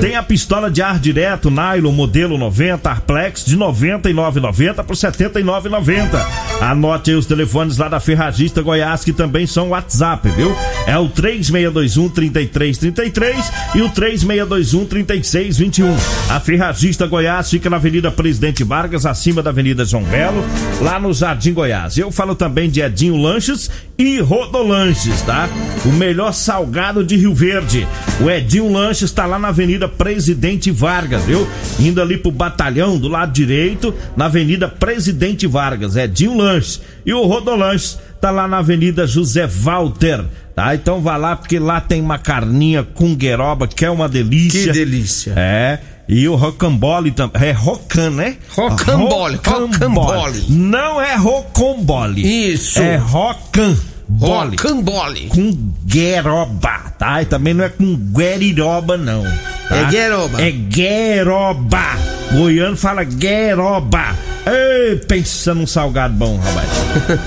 Tem 0.00 0.16
a 0.16 0.22
pistola 0.22 0.70
de 0.70 0.82
ar 0.82 0.98
direto 0.98 1.50
nylon 1.50 1.92
modelo 1.92 2.36
90 2.36 2.90
Arplex 2.90 3.44
de 3.44 3.56
99,90 3.56 4.84
por 4.84 4.96
79,90. 4.96 6.24
Anote 6.60 7.10
aí 7.10 7.16
os 7.16 7.26
telefones 7.26 7.78
lá 7.78 7.88
da 7.88 8.00
Ferragista 8.00 8.62
Goiás 8.62 9.04
que 9.04 9.12
também 9.12 9.46
são 9.46 9.70
WhatsApp, 9.70 9.83
viu? 10.30 10.54
É 10.86 10.98
o 10.98 11.08
3621 11.08 12.08
3333 12.08 13.52
e 13.74 13.82
o 13.82 13.88
3621 13.88 14.84
3621. 14.86 15.96
A 16.30 16.40
Ferragista 16.40 17.06
Goiás 17.06 17.50
fica 17.50 17.70
na 17.70 17.76
Avenida 17.76 18.10
Presidente 18.10 18.64
Vargas, 18.64 19.06
acima 19.06 19.42
da 19.42 19.50
Avenida 19.50 19.84
João 19.84 20.04
Belo, 20.04 20.44
lá 20.80 20.98
no 20.98 21.12
Jardim 21.12 21.52
Goiás. 21.52 21.96
Eu 21.96 22.10
falo 22.10 22.34
também 22.34 22.68
de 22.68 22.80
Edinho 22.80 23.16
Lanches 23.16 23.70
e 23.96 24.20
Rodolanches, 24.20 25.22
tá? 25.22 25.48
O 25.84 25.88
melhor 25.88 26.32
salgado 26.32 27.04
de 27.04 27.16
Rio 27.16 27.34
Verde. 27.34 27.86
O 28.20 28.28
Edinho 28.28 28.72
Lanches 28.72 29.10
está 29.10 29.24
lá 29.24 29.38
na 29.38 29.48
Avenida 29.48 29.88
Presidente 29.88 30.70
Vargas, 30.70 31.24
viu? 31.24 31.46
Indo 31.78 32.02
ali 32.02 32.16
pro 32.16 32.30
batalhão 32.30 32.98
do 32.98 33.08
lado 33.08 33.32
direito, 33.32 33.94
na 34.16 34.24
Avenida 34.26 34.68
Presidente 34.68 35.46
Vargas. 35.46 35.96
Edinho 35.96 36.36
Lanches. 36.36 36.80
E 37.06 37.12
o 37.12 37.24
Rodolanches 37.24 37.98
tá 38.20 38.30
lá 38.30 38.48
na 38.48 38.58
Avenida 38.58 39.06
José 39.06 39.46
Walter. 39.46 40.24
Tá? 40.54 40.74
Então 40.74 41.00
vá 41.00 41.16
lá 41.16 41.36
porque 41.36 41.58
lá 41.58 41.80
tem 41.80 42.00
uma 42.00 42.18
carninha 42.18 42.82
com 42.82 43.14
gueroba 43.14 43.66
que 43.66 43.84
é 43.84 43.90
uma 43.90 44.08
delícia. 44.08 44.72
Que 44.72 44.78
delícia. 44.78 45.34
É. 45.36 45.78
E 46.08 46.28
o 46.28 46.34
rocambole 46.34 47.10
também. 47.10 47.42
É 47.48 47.52
rocan, 47.52 48.10
né? 48.10 48.36
Rocambole, 48.50 49.40
rocambole. 49.44 50.44
Não 50.50 51.00
é 51.00 51.14
rocambole. 51.16 52.52
Isso. 52.52 52.78
É 52.80 52.96
rocambole. 52.96 54.56
Rocambole. 54.56 55.26
Com 55.28 55.50
gueroba, 55.86 56.92
tá? 56.98 57.22
E 57.22 57.24
também 57.24 57.54
não 57.54 57.64
é 57.64 57.68
com 57.70 57.96
gueriroba, 57.96 58.96
não. 58.96 59.24
tá? 59.68 59.76
É 59.76 59.84
gueroba. 59.86 60.42
É 60.42 60.50
gueroba. 60.50 61.96
Goiano 62.32 62.76
fala 62.76 63.02
gueroba. 63.04 64.14
Ei, 64.46 64.96
pensa 64.96 65.54
num 65.54 65.66
salgado 65.66 66.14
bom, 66.14 66.36
rapaz. 66.36 66.68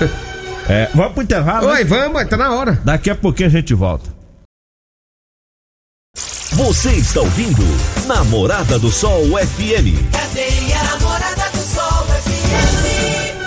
é, 0.70 0.88
vamos 0.94 1.14
pro 1.14 1.22
intervalo? 1.24 1.66
né? 1.66 1.74
Oi, 1.74 1.84
vamos, 1.84 2.24
tá 2.28 2.36
na 2.36 2.54
hora. 2.54 2.80
Daqui 2.84 3.10
a 3.10 3.16
pouquinho 3.16 3.48
a 3.48 3.52
gente 3.52 3.74
volta. 3.74 4.17
Você 6.52 6.92
está 6.92 7.20
ouvindo 7.20 7.62
Namorada 8.06 8.78
do 8.78 8.90
Sol 8.90 9.22
FM. 9.26 10.10
Cadeia 10.10 10.82
Namorada 10.82 11.50
do 11.52 11.58
Sol 11.58 12.06
FM. 12.06 13.38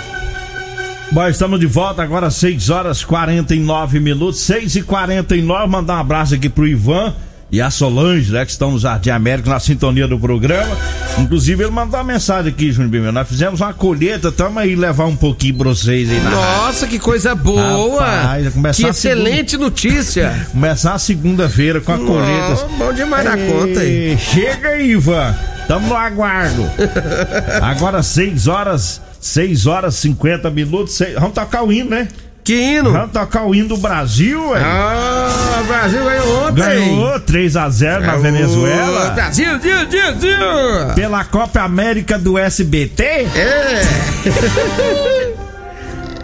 Bom, 1.10 1.26
estamos 1.26 1.58
de 1.58 1.66
volta 1.66 2.02
agora, 2.02 2.30
6 2.30 2.70
horas 2.70 3.04
49 3.04 3.98
minutos, 3.98 4.40
6 4.42 4.76
e 4.76 4.82
49 4.82 5.66
Mandar 5.66 5.96
um 5.96 6.00
abraço 6.00 6.34
aqui 6.36 6.48
pro 6.48 6.66
Ivan 6.66 7.12
e 7.52 7.60
a 7.60 7.70
Solange, 7.70 8.32
né, 8.32 8.46
que 8.46 8.50
estão 8.50 8.70
no 8.70 8.78
Jardim 8.78 9.10
América, 9.10 9.50
na 9.50 9.60
sintonia 9.60 10.08
do 10.08 10.18
programa. 10.18 10.74
Inclusive, 11.18 11.64
ele 11.64 11.70
mandou 11.70 12.00
uma 12.00 12.04
mensagem 12.04 12.50
aqui, 12.50 12.72
Júnior 12.72 12.90
Bimel. 12.90 13.12
Nós 13.12 13.28
fizemos 13.28 13.60
uma 13.60 13.74
colheita, 13.74 14.32
tamo 14.32 14.58
aí 14.58 14.74
levar 14.74 15.04
um 15.04 15.14
pouquinho 15.14 15.56
pra 15.56 15.68
vocês 15.68 16.10
aí 16.10 16.18
na 16.20 16.30
Nossa, 16.30 16.86
que 16.86 16.98
coisa 16.98 17.34
boa! 17.34 18.06
Rapaz, 18.06 18.76
que 18.76 18.86
excelente 18.86 19.50
segunda... 19.50 19.68
notícia! 19.68 20.46
começar 20.50 20.94
a 20.94 20.98
segunda-feira 20.98 21.82
com 21.82 21.92
a 21.92 21.98
colheita. 21.98 22.66
Bom 22.78 22.92
demais 22.94 23.22
na 23.22 23.36
conta 23.36 23.80
aí. 23.80 24.16
Chega 24.16 24.68
aí, 24.68 24.92
Ivan. 24.92 25.36
Tamo 25.68 25.88
no 25.88 25.94
aguardo. 25.94 26.64
Agora, 27.60 28.02
6 28.02 28.46
horas, 28.46 29.02
6 29.20 29.66
horas 29.66 29.94
50 29.96 30.48
minutos. 30.50 30.98
Vamos 31.16 31.34
tocar 31.34 31.62
o 31.62 31.70
hino, 31.70 31.90
né? 31.90 32.08
Que 32.44 32.54
hino? 32.54 32.90
Vamos 32.92 33.12
tocar 33.12 33.44
o 33.44 33.54
hino 33.54 33.68
do 33.68 33.76
Brasil, 33.76 34.48
ué. 34.50 34.60
Ah, 34.64 35.60
o 35.60 35.64
Brasil 35.64 36.04
ganhou 36.04 36.48
ontem. 36.48 36.54
Ganhou 36.54 37.20
3x0 37.20 38.00
na 38.00 38.16
Venezuela. 38.16 39.10
Brasil, 39.10 39.58
Brasil, 39.58 39.86
Brasil. 39.86 40.94
Pela 40.96 41.24
Copa 41.24 41.60
América 41.60 42.18
do 42.18 42.36
SBT? 42.36 43.04
É. 43.04 43.82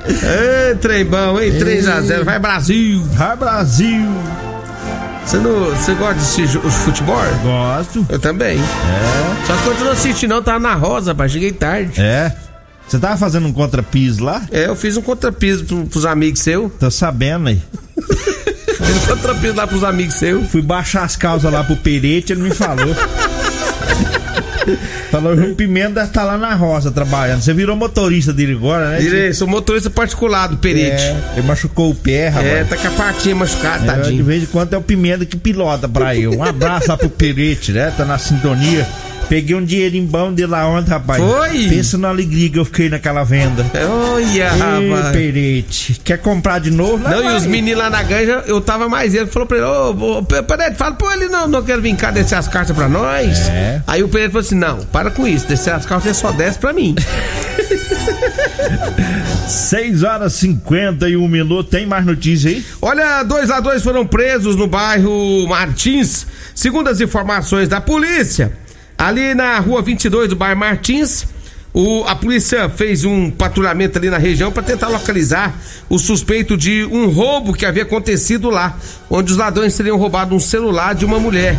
Ei, 0.09 0.75
trem 0.77 1.05
bom, 1.05 1.39
hein? 1.39 1.53
3x0. 1.53 2.25
Vai 2.25 2.39
Brasil. 2.39 3.03
Vai 3.13 3.37
Brasil. 3.37 4.09
Você, 5.25 5.37
não, 5.37 5.67
você 5.67 5.93
gosta 5.93 6.15
de 6.15 6.21
assistir 6.21 6.59
futebol? 6.59 7.21
Gosto. 7.43 8.07
Eu 8.09 8.19
também. 8.19 8.59
É. 8.59 9.47
Só 9.47 9.55
que 9.55 9.69
eu 9.69 9.85
não 9.85 9.93
assisti 9.93 10.27
não, 10.27 10.43
tava 10.43 10.59
na 10.59 10.75
rosa, 10.75 11.13
rapaz. 11.13 11.31
Cheguei 11.31 11.53
tarde. 11.53 12.01
É. 12.01 12.33
Você 12.89 12.99
tava 12.99 13.17
fazendo 13.17 13.47
um 13.47 13.53
contrapiso 13.53 14.25
lá? 14.25 14.47
É, 14.51 14.67
eu 14.67 14.75
fiz 14.75 14.97
um 14.97 15.03
contrapiso 15.03 15.65
pro, 15.65 15.87
pros 15.87 16.07
amigos 16.07 16.41
seus. 16.41 16.73
Tô 16.81 16.91
sabendo 16.91 17.49
aí. 17.49 17.61
fiz 18.01 18.97
um 18.97 19.07
contrapiso 19.07 19.55
lá 19.55 19.67
pros 19.67 19.85
amigos 19.85 20.15
seus. 20.15 20.49
Fui 20.49 20.63
baixar 20.63 21.05
as 21.05 21.15
calças 21.15 21.53
lá 21.53 21.63
pro 21.63 21.77
Perete, 21.77 22.33
ele 22.33 22.43
me 22.43 22.51
falou. 22.51 22.95
Falou, 25.11 25.33
o 25.35 25.55
Pimenta 25.55 26.07
tá 26.07 26.23
lá 26.25 26.37
na 26.37 26.55
roça 26.55 26.91
trabalhando. 26.91 27.41
Você 27.41 27.55
virou 27.55 27.75
motorista 27.75 28.33
dele 28.33 28.53
agora, 28.53 28.91
né? 28.91 28.99
Virei, 28.99 29.33
sou 29.33 29.49
motorista 29.49 29.89
particular 29.89 30.49
do 30.49 30.59
Perete. 30.59 31.03
É, 31.03 31.33
ele 31.37 31.47
machucou 31.47 31.91
o 31.91 31.95
pé, 31.95 32.29
rapaz. 32.29 32.47
É, 32.47 32.65
tá 32.65 32.77
com 32.77 32.89
a 32.89 32.91
patinha 32.91 33.35
machucada, 33.35 33.85
é, 33.85 33.87
tadinho. 33.87 34.17
De 34.17 34.23
vez 34.23 34.43
em 34.43 34.47
quando 34.47 34.75
é 34.75 34.77
o 34.77 34.83
Pimenta 34.83 35.25
que 35.25 35.37
pilota 35.37 35.89
pra 35.89 36.15
eu. 36.15 36.33
Um 36.33 36.45
abraço 36.45 36.89
lá 36.89 36.99
pro 36.99 37.09
Perete, 37.09 37.73
né? 37.73 37.93
Tá 37.97 38.05
na 38.05 38.19
sintonia. 38.19 38.87
Peguei 39.29 39.55
um 39.55 39.65
dinheirinho 39.65 40.07
bom 40.07 40.33
de 40.33 40.47
lá 40.47 40.67
ontem, 40.67 40.91
rapaz. 40.91 41.23
Foi? 41.23 41.69
Pensa 41.69 41.99
na 41.99 42.09
alegria 42.09 42.49
que 42.49 42.59
eu 42.59 42.65
fiquei 42.65 42.89
naquela 42.89 43.25
venda. 43.25 43.67
Olha, 43.75 44.51
rapaz. 44.51 45.13
Perete. 45.13 46.01
Quer 46.03 46.19
comprar 46.19 46.59
de 46.61 46.71
novo? 46.71 46.99
Não, 46.99 47.23
não 47.23 47.33
e 47.33 47.37
os 47.37 47.47
meninos 47.47 47.79
lá 47.79 47.91
na 47.91 48.03
ganja, 48.03 48.43
eu 48.47 48.61
tava 48.61 48.89
mais 48.89 49.15
ele. 49.15 49.27
Falou 49.27 49.47
pra 49.47 49.59
ele, 49.59 49.67
ô, 49.67 50.19
ô 50.19 50.23
Perete, 50.23 50.77
fala, 50.77 50.95
pô, 50.95 51.13
ele 51.13 51.29
não, 51.29 51.47
não 51.47 51.63
quer 51.63 51.81
vir 51.81 51.95
cá 51.95 52.11
descer 52.11 52.37
as 52.37 52.49
cartas 52.49 52.75
pra 52.75 52.89
nós. 52.89 53.49
É. 53.49 53.83
Aí 53.87 54.03
o 54.03 54.09
Perete 54.09 54.33
falou 54.33 54.47
assim: 54.47 54.57
não, 54.57 54.79
para 54.87 55.11
com 55.11 55.27
isso, 55.27 55.47
descer 55.47 55.75
as 55.75 55.85
cartas 55.85 56.17
só 56.17 56.33
desce 56.33 56.59
pra 56.59 56.73
mim. 56.73 56.95
6 59.47 60.03
horas 60.03 60.33
51 60.35 61.27
minutos. 61.29 61.71
Tem 61.71 61.87
mais 61.87 62.05
notícia 62.05 62.51
aí? 62.51 62.65
Olha, 62.81 63.23
dois 63.23 63.49
ladrões 63.49 63.83
foram 63.83 64.07
presos 64.07 64.57
no 64.57 64.67
bairro 64.67 65.47
Martins. 65.49 66.27
Segundo 66.55 66.89
as 66.89 67.01
informações 67.01 67.69
da 67.69 67.81
polícia, 67.81 68.53
Ali 68.99 69.33
na 69.33 69.61
rua 69.61 69.81
22 69.81 70.29
do 70.29 70.35
bairro 70.35 70.59
Martins, 70.59 71.25
o, 71.73 72.03
a 72.05 72.17
polícia 72.17 72.69
fez 72.69 73.05
um 73.05 73.31
patrulhamento 73.31 73.97
ali 73.97 74.11
na 74.11 74.19
região 74.19 74.51
para 74.51 74.65
tentar 74.65 74.89
localizar 74.89 75.57
o 75.89 76.01
suspeito 76.01 76.57
de 76.57 76.85
um 76.87 77.09
roubo 77.09 77.53
que 77.53 77.65
havia 77.65 77.85
acontecido 77.85 78.51
lá, 78.51 78.77
onde 79.09 79.31
os 79.31 79.39
ladrões 79.39 79.77
teriam 79.77 79.97
roubado 79.97 80.35
um 80.35 80.41
celular 80.41 80.97
de 80.97 81.05
uma 81.05 81.21
mulher. 81.21 81.57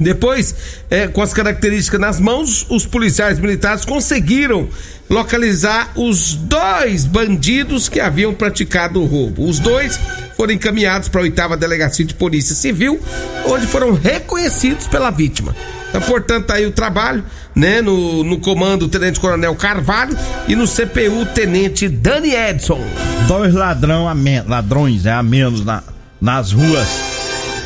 Depois, 0.00 0.54
é, 0.90 1.06
com 1.06 1.20
as 1.20 1.34
características 1.34 2.00
nas 2.00 2.18
mãos, 2.18 2.66
os 2.70 2.86
policiais 2.86 3.38
militares 3.38 3.84
conseguiram 3.84 4.68
localizar 5.10 5.92
os 5.94 6.34
dois 6.34 7.04
bandidos 7.04 7.88
que 7.88 8.00
haviam 8.00 8.32
praticado 8.32 9.02
o 9.02 9.06
roubo. 9.06 9.46
Os 9.46 9.58
dois 9.58 9.98
foram 10.36 10.54
encaminhados 10.54 11.08
para 11.08 11.20
a 11.20 11.24
oitava 11.24 11.56
delegacia 11.56 12.04
de 12.04 12.14
polícia 12.14 12.54
civil, 12.54 12.98
onde 13.46 13.66
foram 13.66 13.92
reconhecidos 13.92 14.86
pela 14.86 15.10
vítima. 15.10 15.54
Então, 15.88 16.00
portanto, 16.02 16.46
tá 16.46 16.54
aí 16.54 16.66
o 16.66 16.72
trabalho, 16.72 17.24
né? 17.54 17.80
No, 17.80 18.22
no 18.24 18.38
comando, 18.38 18.88
Tenente 18.88 19.20
Coronel 19.20 19.54
Carvalho 19.54 20.16
e 20.46 20.54
no 20.54 20.66
CPU, 20.66 21.24
Tenente 21.34 21.88
Dani 21.88 22.34
Edson. 22.34 22.80
Dois 23.26 23.54
ladrão 23.54 24.08
a 24.08 24.14
ladrões, 24.46 25.04
né? 25.04 25.12
A 25.12 25.22
menos 25.22 25.64
na, 25.64 25.82
nas 26.20 26.52
ruas 26.52 27.15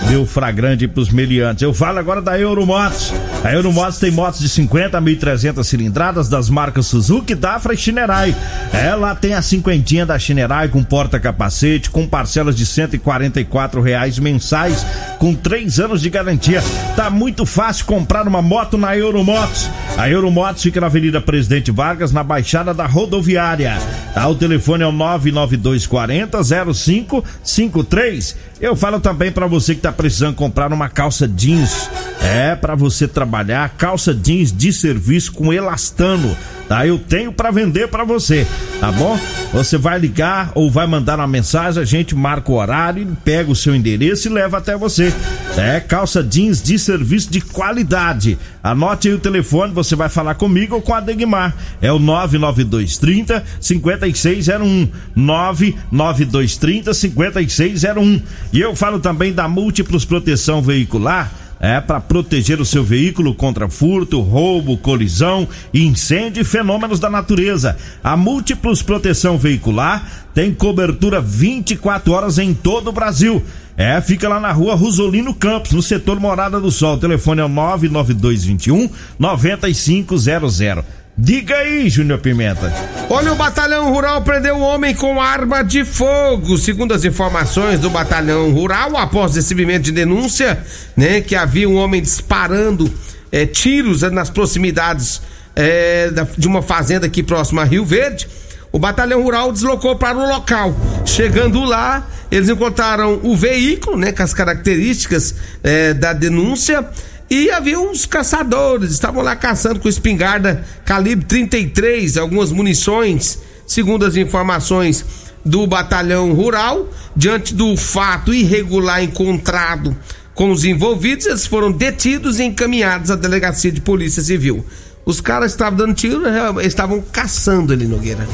deu 0.08 0.26
flagrante 0.26 0.88
pros 0.88 1.10
meliantes. 1.10 1.62
Eu 1.62 1.74
falo 1.74 1.98
agora 1.98 2.22
da 2.22 2.38
Euromotos. 2.38 3.12
A 3.44 3.52
Euromotos 3.52 3.98
tem 3.98 4.10
motos 4.10 4.40
de 4.40 4.48
50 4.48 4.98
a 4.98 5.00
1.300 5.00 5.64
cilindradas 5.64 6.28
das 6.28 6.50
marcas 6.50 6.86
Suzuki, 6.86 7.34
Dafra 7.34 7.74
e 7.74 7.76
Shinerai. 7.76 8.34
Ela 8.72 9.14
tem 9.14 9.34
a 9.34 9.42
cinquentinha 9.42 10.04
da 10.04 10.18
Shinerai 10.18 10.68
com 10.68 10.82
porta-capacete, 10.82 11.90
com 11.90 12.06
parcelas 12.06 12.56
de 12.56 12.66
144 12.66 13.80
reais 13.80 14.18
mensais, 14.18 14.84
com 15.18 15.34
três 15.34 15.80
anos 15.80 16.00
de 16.02 16.10
garantia. 16.10 16.62
Tá 16.96 17.08
muito 17.08 17.46
fácil 17.46 17.86
comprar 17.86 18.26
uma 18.28 18.42
moto 18.42 18.76
na 18.76 18.96
Euromotos. 18.96 19.70
A 19.96 20.08
Euromotos 20.08 20.62
fica 20.62 20.80
na 20.80 20.86
Avenida 20.86 21.20
Presidente 21.20 21.70
Vargas, 21.70 22.12
na 22.12 22.22
Baixada 22.22 22.74
da 22.74 22.86
Rodoviária. 22.86 23.78
Tá, 24.14 24.26
o 24.28 24.34
telefone 24.34 24.82
é 24.82 24.86
o 24.86 24.92
99240 24.92 26.42
0553. 26.74 28.49
Eu 28.60 28.76
falo 28.76 29.00
também 29.00 29.32
para 29.32 29.46
você 29.46 29.74
que 29.74 29.80
tá 29.80 29.90
precisando 29.90 30.34
comprar 30.34 30.70
uma 30.70 30.88
calça 30.88 31.26
jeans. 31.26 31.90
É 32.22 32.54
para 32.54 32.74
você 32.74 33.08
trabalhar 33.08 33.70
calça 33.70 34.12
jeans 34.12 34.52
de 34.52 34.70
serviço 34.70 35.32
com 35.32 35.50
elastano 35.50 36.36
tá? 36.70 36.86
Eu 36.86 37.00
tenho 37.00 37.32
para 37.32 37.50
vender 37.50 37.88
para 37.88 38.04
você, 38.04 38.46
tá 38.78 38.92
bom? 38.92 39.18
Você 39.52 39.76
vai 39.76 39.98
ligar 39.98 40.52
ou 40.54 40.70
vai 40.70 40.86
mandar 40.86 41.18
uma 41.18 41.26
mensagem, 41.26 41.82
a 41.82 41.84
gente 41.84 42.14
marca 42.14 42.52
o 42.52 42.54
horário, 42.54 43.16
pega 43.24 43.50
o 43.50 43.56
seu 43.56 43.74
endereço 43.74 44.28
e 44.28 44.30
leva 44.30 44.58
até 44.58 44.76
você. 44.76 45.12
É 45.56 45.80
calça 45.80 46.22
jeans 46.22 46.62
de 46.62 46.78
serviço 46.78 47.28
de 47.28 47.40
qualidade. 47.40 48.38
Anote 48.62 49.08
aí 49.08 49.14
o 49.14 49.18
telefone, 49.18 49.74
você 49.74 49.96
vai 49.96 50.08
falar 50.08 50.36
comigo 50.36 50.76
ou 50.76 50.80
com 50.80 50.94
a 50.94 51.00
Degmar. 51.00 51.56
É 51.82 51.90
o 51.90 51.98
99230 51.98 53.42
5601. 53.60 54.88
99230 55.16 56.94
5601. 56.94 58.22
E 58.52 58.60
eu 58.60 58.76
falo 58.76 59.00
também 59.00 59.32
da 59.32 59.48
Múltiplos 59.48 60.04
Proteção 60.04 60.62
Veicular 60.62 61.32
é 61.60 61.78
para 61.78 62.00
proteger 62.00 62.58
o 62.60 62.64
seu 62.64 62.82
veículo 62.82 63.34
contra 63.34 63.68
furto, 63.68 64.20
roubo, 64.20 64.78
colisão, 64.78 65.46
incêndio 65.74 66.40
e 66.40 66.44
fenômenos 66.44 66.98
da 66.98 67.10
natureza. 67.10 67.76
A 68.02 68.16
Múltiplos 68.16 68.82
Proteção 68.82 69.36
Veicular 69.36 70.24
tem 70.34 70.54
cobertura 70.54 71.20
24 71.20 72.12
horas 72.12 72.38
em 72.38 72.54
todo 72.54 72.88
o 72.88 72.92
Brasil. 72.92 73.44
É, 73.76 74.00
fica 74.00 74.28
lá 74.28 74.40
na 74.40 74.52
rua 74.52 74.74
Rosolino 74.74 75.34
Campos, 75.34 75.72
no 75.72 75.82
setor 75.82 76.18
Morada 76.18 76.58
do 76.60 76.70
Sol. 76.70 76.96
O 76.96 77.00
telefone 77.00 77.42
é 77.42 77.48
99221 77.48 78.90
9500. 79.18 80.99
Diga 81.16 81.56
aí, 81.56 81.90
Júnior 81.90 82.20
Pimenta. 82.20 82.72
Olha, 83.10 83.32
o 83.32 83.36
Batalhão 83.36 83.92
Rural 83.92 84.22
prendeu 84.22 84.56
um 84.56 84.62
homem 84.62 84.94
com 84.94 85.20
arma 85.20 85.62
de 85.62 85.84
fogo. 85.84 86.56
Segundo 86.56 86.94
as 86.94 87.04
informações 87.04 87.78
do 87.78 87.90
Batalhão 87.90 88.50
Rural, 88.52 88.96
após 88.96 89.34
recebimento 89.34 89.82
de 89.82 89.92
denúncia, 89.92 90.62
né, 90.96 91.20
que 91.20 91.36
havia 91.36 91.68
um 91.68 91.76
homem 91.76 92.00
disparando 92.00 92.90
é, 93.30 93.44
tiros 93.44 94.02
nas 94.02 94.30
proximidades 94.30 95.20
é, 95.54 96.10
de 96.38 96.46
uma 96.48 96.62
fazenda 96.62 97.06
aqui 97.06 97.22
próxima 97.22 97.62
a 97.62 97.64
Rio 97.64 97.84
Verde. 97.84 98.26
O 98.72 98.78
batalhão 98.78 99.22
rural 99.22 99.52
deslocou 99.52 99.96
para 99.96 100.16
o 100.16 100.28
local. 100.28 100.74
Chegando 101.04 101.64
lá, 101.64 102.06
eles 102.30 102.48
encontraram 102.48 103.18
o 103.24 103.36
veículo, 103.36 103.96
né, 103.96 104.12
com 104.12 104.22
as 104.22 104.32
características 104.32 105.34
é, 105.62 105.92
da 105.92 106.12
denúncia 106.12 106.88
e 107.30 107.48
havia 107.48 107.78
uns 107.78 108.06
caçadores, 108.06 108.90
estavam 108.90 109.22
lá 109.22 109.36
caçando 109.36 109.78
com 109.78 109.88
espingarda 109.88 110.64
calibre 110.84 111.24
33, 111.26 112.16
algumas 112.16 112.50
munições, 112.50 113.38
segundo 113.64 114.04
as 114.04 114.16
informações 114.16 115.04
do 115.44 115.64
batalhão 115.64 116.32
rural. 116.32 116.88
Diante 117.14 117.54
do 117.54 117.76
fato 117.76 118.34
irregular 118.34 119.04
encontrado 119.04 119.96
com 120.34 120.50
os 120.50 120.64
envolvidos, 120.64 121.26
eles 121.26 121.46
foram 121.46 121.70
detidos 121.70 122.40
e 122.40 122.44
encaminhados 122.44 123.12
à 123.12 123.16
delegacia 123.16 123.70
de 123.70 123.80
polícia 123.80 124.22
civil. 124.22 124.66
Os 125.06 125.20
caras 125.20 125.52
estavam 125.52 125.76
dando 125.76 125.94
tiro, 125.94 126.22
estavam 126.60 127.00
caçando 127.12 127.72
ali, 127.72 127.86
Nogueira. 127.86 128.26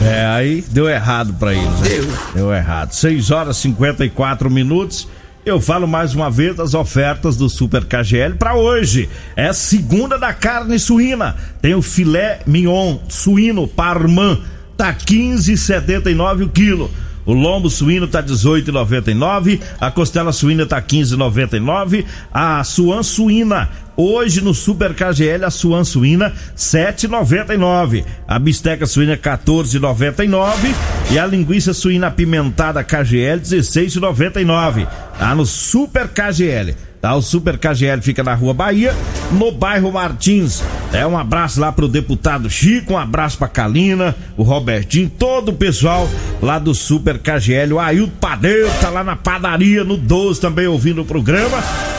É, 0.00 0.24
aí 0.26 0.64
deu 0.70 0.88
errado 0.88 1.34
para 1.34 1.52
eles. 1.52 1.80
Né? 1.80 1.88
Deu. 1.88 2.06
Deu 2.34 2.54
errado. 2.54 2.92
6 2.92 3.30
horas 3.30 3.58
e 3.58 3.62
54 3.62 4.48
minutos. 4.48 5.08
Eu 5.50 5.60
falo 5.60 5.88
mais 5.88 6.14
uma 6.14 6.30
vez 6.30 6.54
das 6.54 6.74
ofertas 6.74 7.36
do 7.36 7.48
Super 7.48 7.84
KGL 7.84 8.36
para 8.38 8.54
hoje. 8.54 9.10
É 9.34 9.52
segunda 9.52 10.16
da 10.16 10.32
carne 10.32 10.78
suína. 10.78 11.34
Tem 11.60 11.74
o 11.74 11.82
filé 11.82 12.40
mignon 12.46 12.98
suíno 13.08 13.66
parmã 13.66 14.38
tá 14.76 14.94
15,79 14.94 16.44
o 16.44 16.48
quilo. 16.48 16.90
O 17.30 17.32
lombo 17.32 17.70
suíno 17.70 18.08
tá 18.08 18.20
18,99, 18.20 19.60
a 19.80 19.88
costela 19.88 20.32
suína 20.32 20.66
tá 20.66 20.82
15,99, 20.82 22.04
a 22.34 22.64
suan 22.64 23.04
suína 23.04 23.70
hoje 23.96 24.40
no 24.40 24.52
Super 24.52 24.92
KGL 24.94 25.44
a 25.44 25.50
suan 25.50 25.84
suína 25.84 26.32
7,99, 26.56 28.04
a 28.26 28.36
bisteca 28.36 28.84
suína 28.84 29.16
14,99 29.16 30.74
e 31.12 31.20
a 31.20 31.24
linguiça 31.24 31.72
suína 31.72 32.08
apimentada 32.08 32.82
KGL 32.82 33.38
16,99. 33.40 34.88
Tá 35.16 35.32
no 35.32 35.46
Super 35.46 36.08
KGL. 36.08 36.89
Tá? 37.00 37.14
O 37.14 37.22
Super 37.22 37.56
KGL 37.56 38.02
fica 38.02 38.22
na 38.22 38.34
Rua 38.34 38.52
Bahia, 38.52 38.94
no 39.32 39.50
bairro 39.50 39.90
Martins. 39.90 40.62
É 40.92 41.06
um 41.06 41.16
abraço 41.16 41.58
lá 41.58 41.72
pro 41.72 41.88
deputado 41.88 42.50
Chico, 42.50 42.92
um 42.92 42.98
abraço 42.98 43.38
pra 43.38 43.48
Kalina, 43.48 44.14
o 44.36 44.42
Robertinho, 44.42 45.08
todo 45.08 45.48
o 45.50 45.54
pessoal 45.54 46.08
lá 46.42 46.58
do 46.58 46.74
Super 46.74 47.18
KGL. 47.18 47.72
O 47.74 47.78
Ailton 47.80 48.12
Padeiro 48.20 48.68
tá 48.82 48.90
lá 48.90 49.02
na 49.02 49.16
padaria, 49.16 49.82
no 49.82 49.96
12 49.96 50.40
também 50.40 50.66
ouvindo 50.66 51.00
o 51.00 51.04
programa. 51.04 51.56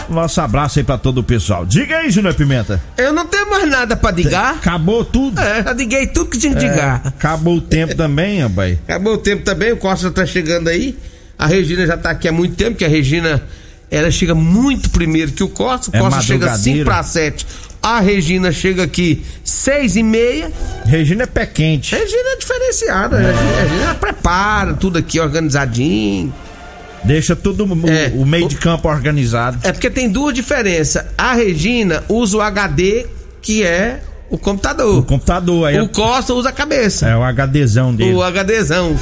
Nosso 0.08 0.40
abraço 0.42 0.78
aí 0.78 0.84
pra 0.86 0.98
todo 0.98 1.20
o 1.20 1.24
pessoal. 1.24 1.66
Diga 1.66 1.98
aí, 1.98 2.12
Júnior 2.12 2.34
Pimenta. 2.36 2.80
Eu 2.98 3.12
não 3.14 3.26
tenho 3.26 3.50
mais 3.50 3.68
nada 3.68 3.96
pra 3.96 4.12
digar. 4.12 4.56
Acabou 4.56 5.04
tudo. 5.06 5.40
É, 5.42 5.64
já 5.64 5.74
diguei 5.74 6.06
tudo 6.06 6.30
que 6.30 6.38
tinha 6.38 6.54
que 6.54 6.66
É, 6.66 6.70
digar. 6.70 7.02
acabou 7.06 7.56
o 7.56 7.62
tempo 7.62 7.96
também, 7.96 8.42
rapaz. 8.42 8.78
Acabou 8.88 9.14
o 9.14 9.18
tempo 9.18 9.44
também, 9.44 9.72
o 9.72 9.78
Costa 9.78 10.12
tá 10.12 10.26
chegando 10.26 10.68
aí. 10.68 10.96
A 11.40 11.48
Regina 11.48 11.88
já 11.88 11.98
tá 11.98 12.12
aqui 12.12 12.28
há 12.28 12.32
muito 12.32 12.56
tempo, 12.56 12.76
que 12.78 12.86
a 12.86 12.90
Regina 12.90 13.42
ela 13.92 14.10
chega 14.10 14.34
muito 14.34 14.90
primeiro 14.90 15.32
que 15.34 15.44
o 15.44 15.50
Costa. 15.50 15.92
O 15.92 15.96
É 15.96 16.00
Costa 16.00 16.22
chega 16.22 16.46
madrugadeira. 16.48 16.80
5 16.80 16.86
para 16.86 17.04
7. 17.04 17.46
A 17.84 18.00
Regina 18.00 18.52
chega 18.52 18.84
aqui 18.84 19.24
6 19.44 19.96
e 19.98 20.04
meia. 20.04 20.52
Regina 20.86 21.24
é 21.24 21.26
pé 21.26 21.46
quente. 21.46 21.94
Regina 21.96 22.30
é 22.34 22.38
diferenciada. 22.38 23.18
A 23.18 23.20
Regina, 23.20 23.40
a 23.60 23.64
Regina 23.64 23.96
prepara 23.96 24.74
tudo 24.74 24.98
aqui 24.98 25.20
organizadinho. 25.20 26.34
Deixa 27.04 27.36
tudo 27.36 27.66
o- 27.66 27.90
É. 27.90 28.12
o 28.16 28.26
meio 28.26 28.48
de 28.48 28.56
campo 28.56 28.88
organizado. 28.88 29.60
É 29.64 29.72
porque 29.72 29.90
tem 29.90 30.08
duas 30.10 30.34
diferenças. 30.36 31.04
A 31.18 31.34
Regina 31.34 32.04
usa 32.08 32.38
o 32.38 32.42
HD, 32.42 33.08
que 33.42 33.64
é 33.64 34.00
o 34.30 34.38
computador. 34.38 35.00
O 35.00 35.04
computador 35.04 35.68
aí. 35.68 35.80
O 35.82 35.90
Costa 35.90 36.34
usa 36.36 36.50
a 36.50 36.52
cabeça. 36.54 37.08
É 37.10 37.18
o 37.18 37.24
HDzão 37.24 37.94
dele. 37.96 38.14
O 38.14 38.22
HDzão. 38.22 38.96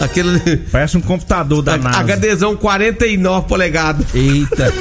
Aquele. 0.00 0.56
Parece 0.70 0.96
um 0.96 1.00
computador 1.00 1.62
da 1.62 1.76
NASA. 1.76 2.16
HDzão 2.16 2.56
49 2.56 3.48
polegadas. 3.48 4.06
Eita. 4.14 4.72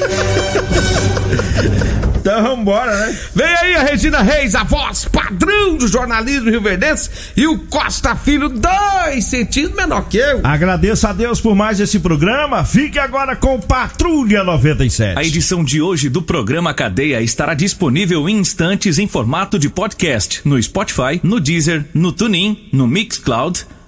então 2.20 2.42
vambora, 2.44 2.96
né? 2.96 3.18
Vem 3.36 3.48
aí 3.48 3.76
a 3.76 3.84
Regina 3.84 4.22
Reis, 4.22 4.56
a 4.56 4.64
voz 4.64 5.06
padrão 5.06 5.76
do 5.78 5.88
jornalismo 5.88 6.50
rio-verdense, 6.50 7.10
e 7.36 7.46
o 7.48 7.60
Costa 7.60 8.16
Filho, 8.16 8.50
dois 8.50 9.26
centímetros 9.26 9.76
menor 9.76 10.08
que 10.08 10.18
eu. 10.18 10.42
Agradeço 10.44 11.08
a 11.08 11.14
Deus 11.14 11.42
por 11.42 11.56
mais 11.56 11.80
esse 11.80 12.00
programa. 12.00 12.64
Fique 12.64 12.98
agora 12.98 13.36
com 13.36 13.60
Patrulha 13.60 14.44
97. 14.44 15.18
A 15.18 15.24
edição 15.24 15.64
de 15.64 15.82
hoje 15.82 16.10
do 16.10 16.22
programa 16.22 16.74
Cadeia 16.74 17.22
estará 17.22 17.54
disponível 17.54 18.28
em 18.30 18.38
instantes 18.38 18.98
em 18.98 19.08
formato 19.08 19.60
de 19.60 19.70
podcast 19.70 20.42
no 20.46 20.62
Spotify, 20.62 21.20
no 21.22 21.40
Deezer, 21.40 21.86
no 21.94 22.12
TuneIn, 22.12 22.70
no 22.72 22.88
Mixcloud, 22.88 23.66